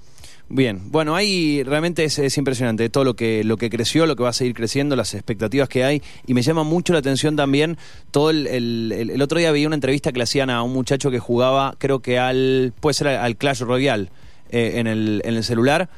Bien, 0.50 0.90
bueno, 0.90 1.16
ahí 1.16 1.62
realmente 1.62 2.04
es, 2.04 2.36
impresionante 2.36 2.88
todo 2.90 3.02
lo 3.02 3.16
que, 3.16 3.44
lo 3.44 3.56
que 3.56 3.70
creció, 3.70 4.04
lo 4.04 4.14
que 4.14 4.24
va 4.24 4.28
a 4.28 4.34
seguir 4.34 4.54
creciendo, 4.54 4.94
las 4.94 5.14
expectativas 5.14 5.70
que 5.70 5.84
hay, 5.84 6.02
y 6.26 6.34
me 6.34 6.42
llama 6.42 6.64
mucho 6.64 6.92
la 6.92 6.98
atención 6.98 7.34
también 7.34 7.78
todo 8.10 8.28
el, 8.28 8.46
el, 8.92 9.22
otro 9.22 9.38
día 9.38 9.50
vi 9.52 9.64
una 9.64 9.74
entrevista 9.74 10.12
que 10.12 10.18
le 10.18 10.24
hacían 10.24 10.50
a 10.50 10.62
un 10.62 10.72
muchacho 10.72 11.10
que 11.10 11.18
jugaba, 11.18 11.76
creo 11.78 12.00
que 12.00 12.18
al, 12.18 12.74
puede 12.78 12.92
ser 12.92 13.08
al, 13.08 13.36
Clash 13.36 13.62
Royale 13.62 14.10
eh, 14.50 14.74
en, 14.76 14.86
el, 14.86 15.22
en 15.24 15.34
el 15.34 15.44
celular, 15.44 15.88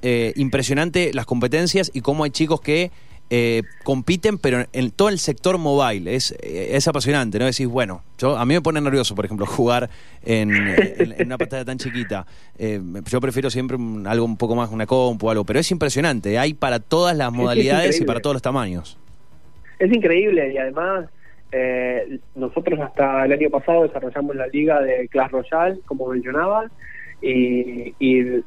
eh, 0.00 0.32
impresionante 0.36 1.12
las 1.12 1.26
competencias 1.26 1.90
y 1.92 2.00
cómo 2.00 2.24
hay 2.24 2.30
chicos 2.30 2.62
que 2.62 2.90
eh, 3.32 3.62
compiten, 3.84 4.38
pero 4.38 4.64
en 4.72 4.90
todo 4.90 5.08
el 5.08 5.20
sector 5.20 5.56
mobile. 5.56 6.16
Es, 6.16 6.32
eh, 6.42 6.70
es 6.72 6.88
apasionante, 6.88 7.38
¿no? 7.38 7.44
Decís, 7.44 7.68
bueno, 7.68 8.02
yo, 8.18 8.36
a 8.36 8.44
mí 8.44 8.54
me 8.54 8.60
pone 8.60 8.80
nervioso, 8.80 9.14
por 9.14 9.24
ejemplo, 9.24 9.46
jugar 9.46 9.88
en, 10.24 10.50
una 11.24 11.38
pantalla 11.38 11.64
tan 11.64 11.78
chiquita. 11.78 12.26
Eh, 12.58 12.80
yo 13.08 13.20
prefiero 13.20 13.48
siempre 13.48 13.78
algo 14.06 14.24
un 14.24 14.36
poco 14.36 14.56
más, 14.56 14.70
una 14.72 14.84
compu 14.84 15.28
o 15.28 15.30
algo, 15.30 15.44
pero 15.44 15.60
es 15.60 15.70
impresionante. 15.70 16.38
Hay 16.40 16.54
para 16.54 16.80
todas 16.80 17.16
las 17.16 17.32
modalidades 17.32 18.00
y 18.00 18.04
para 18.04 18.18
todos 18.18 18.34
los 18.34 18.42
tamaños. 18.42 18.98
Es 19.78 19.92
increíble 19.92 20.52
y 20.52 20.58
además 20.58 21.08
nosotros 22.34 22.78
hasta 22.80 23.24
el 23.24 23.32
año 23.32 23.50
pasado 23.50 23.82
desarrollamos 23.84 24.36
la 24.36 24.46
liga 24.48 24.80
de 24.80 25.08
Clash 25.08 25.30
Royale, 25.30 25.80
como 25.86 26.06
mencionaba, 26.08 26.70
y, 27.22 27.94
y 27.98 28.42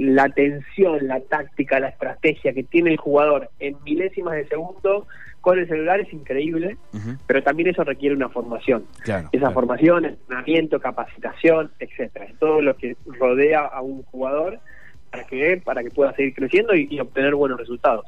la 0.00 0.24
atención, 0.24 1.06
la 1.06 1.20
táctica, 1.20 1.78
la 1.78 1.88
estrategia 1.88 2.52
que 2.52 2.62
tiene 2.62 2.90
el 2.90 2.96
jugador 2.96 3.50
en 3.58 3.76
milésimas 3.84 4.34
de 4.34 4.46
segundo 4.48 5.06
con 5.42 5.58
el 5.58 5.68
celular 5.68 6.00
es 6.00 6.12
increíble, 6.12 6.76
pero 7.26 7.42
también 7.42 7.68
eso 7.68 7.84
requiere 7.84 8.14
una 8.14 8.28
formación. 8.28 8.84
Esa 9.32 9.50
formación, 9.50 10.04
entrenamiento, 10.04 10.80
capacitación, 10.80 11.70
etcétera, 11.78 12.26
todo 12.38 12.60
lo 12.60 12.76
que 12.76 12.96
rodea 13.18 13.60
a 13.60 13.80
un 13.80 14.02
jugador 14.04 14.58
para 15.10 15.24
que 15.24 15.60
para 15.64 15.82
que 15.82 15.90
pueda 15.90 16.14
seguir 16.14 16.34
creciendo 16.34 16.74
y 16.74 16.98
obtener 16.98 17.34
buenos 17.34 17.58
resultados. 17.58 18.06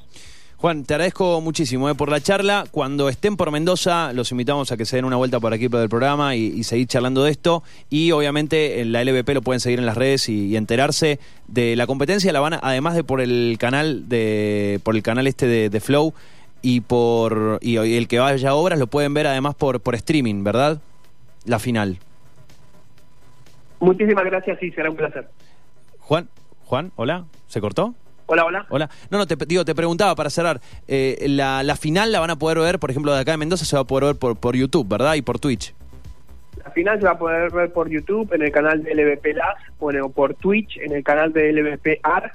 Juan, 0.62 0.84
te 0.84 0.94
agradezco 0.94 1.40
muchísimo 1.40 1.90
eh, 1.90 1.96
por 1.96 2.08
la 2.08 2.20
charla. 2.20 2.66
Cuando 2.70 3.08
estén 3.08 3.36
por 3.36 3.50
Mendoza, 3.50 4.12
los 4.12 4.30
invitamos 4.30 4.70
a 4.70 4.76
que 4.76 4.84
se 4.84 4.94
den 4.94 5.04
una 5.04 5.16
vuelta 5.16 5.40
por 5.40 5.52
aquí 5.52 5.68
por 5.68 5.80
el 5.80 5.88
programa 5.88 6.36
y, 6.36 6.62
seguir 6.62 6.86
charlando 6.86 7.24
de 7.24 7.32
esto. 7.32 7.64
Y 7.90 8.12
obviamente 8.12 8.80
en 8.80 8.92
la 8.92 9.02
LVP 9.02 9.34
lo 9.34 9.42
pueden 9.42 9.58
seguir 9.58 9.80
en 9.80 9.86
las 9.86 9.96
redes 9.96 10.28
y, 10.28 10.56
enterarse 10.56 11.18
de 11.48 11.74
la 11.74 11.88
competencia. 11.88 12.32
La 12.32 12.38
van 12.38 12.60
además 12.62 12.94
de 12.94 13.02
por 13.02 13.20
el 13.20 13.56
canal 13.58 14.08
de 14.08 14.78
por 14.84 14.94
el 14.94 15.02
canal 15.02 15.26
este 15.26 15.48
de, 15.48 15.80
Flow 15.80 16.14
y 16.62 16.82
por 16.82 17.58
y, 17.60 17.78
el 17.78 18.06
que 18.06 18.20
vaya 18.20 18.50
a 18.50 18.54
obras 18.54 18.78
lo 18.78 18.86
pueden 18.86 19.14
ver 19.14 19.26
además 19.26 19.56
por 19.56 19.80
por 19.80 19.96
streaming, 19.96 20.44
¿verdad? 20.44 20.80
La 21.44 21.58
final. 21.58 21.98
Muchísimas 23.80 24.24
gracias 24.26 24.62
y 24.62 24.70
será 24.70 24.90
un 24.90 24.96
placer. 24.96 25.28
Juan, 25.98 26.28
Juan, 26.66 26.92
hola, 26.94 27.24
¿se 27.48 27.60
cortó? 27.60 27.96
Hola, 28.26 28.44
hola. 28.44 28.66
Hola. 28.70 28.90
No, 29.10 29.18
no, 29.18 29.26
te, 29.26 29.36
digo, 29.46 29.64
te 29.64 29.74
preguntaba 29.74 30.14
para 30.14 30.30
cerrar. 30.30 30.60
Eh, 30.88 31.26
la, 31.28 31.62
la 31.62 31.76
final 31.76 32.12
la 32.12 32.20
van 32.20 32.30
a 32.30 32.36
poder 32.36 32.58
ver, 32.58 32.78
por 32.78 32.90
ejemplo, 32.90 33.12
de 33.12 33.20
acá 33.20 33.32
de 33.32 33.36
Mendoza 33.38 33.64
se 33.64 33.76
va 33.76 33.82
a 33.82 33.86
poder 33.86 34.04
ver 34.04 34.16
por, 34.16 34.36
por 34.36 34.56
YouTube, 34.56 34.88
¿verdad? 34.88 35.14
Y 35.14 35.22
por 35.22 35.38
Twitch. 35.38 35.74
La 36.64 36.70
final 36.70 36.98
se 36.98 37.06
va 37.06 37.12
a 37.12 37.18
poder 37.18 37.50
ver 37.50 37.72
por 37.72 37.88
YouTube, 37.90 38.32
en 38.32 38.42
el 38.42 38.52
canal 38.52 38.82
de 38.82 38.94
LVP 38.94 39.34
Las, 39.34 39.56
o 39.78 40.08
por 40.10 40.34
Twitch, 40.34 40.76
en 40.78 40.92
el 40.92 41.02
canal 41.02 41.32
de 41.32 41.52
LVP 41.52 42.00
ARG, 42.02 42.32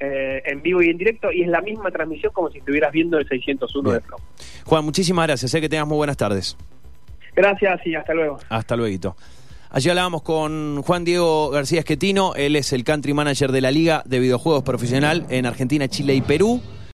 eh, 0.00 0.42
en 0.46 0.62
vivo 0.62 0.82
y 0.82 0.88
en 0.88 0.98
directo, 0.98 1.30
y 1.30 1.42
es 1.42 1.48
la 1.48 1.60
misma 1.60 1.90
transmisión 1.90 2.32
como 2.32 2.50
si 2.50 2.58
estuvieras 2.58 2.90
viendo 2.90 3.18
el 3.18 3.28
601 3.28 3.88
Bien. 3.88 4.00
de 4.00 4.06
Flow. 4.06 4.18
Juan, 4.64 4.84
muchísimas 4.84 5.26
gracias. 5.28 5.50
Sé 5.50 5.60
que 5.60 5.68
tengas 5.68 5.86
muy 5.86 5.96
buenas 5.96 6.16
tardes. 6.16 6.56
Gracias 7.34 7.86
y 7.86 7.94
hasta 7.94 8.12
luego. 8.12 8.38
Hasta 8.48 8.76
luego. 8.76 9.16
Allí 9.74 9.88
hablábamos 9.88 10.20
con 10.20 10.82
Juan 10.82 11.02
Diego 11.02 11.48
García 11.48 11.78
Esquetino, 11.78 12.34
él 12.34 12.56
es 12.56 12.74
el 12.74 12.84
country 12.84 13.14
manager 13.14 13.50
de 13.52 13.62
la 13.62 13.70
Liga 13.70 14.02
de 14.04 14.18
Videojuegos 14.18 14.64
Profesional 14.64 15.24
en 15.30 15.46
Argentina, 15.46 15.88
Chile 15.88 16.14
y 16.14 16.20
Perú. 16.20 16.60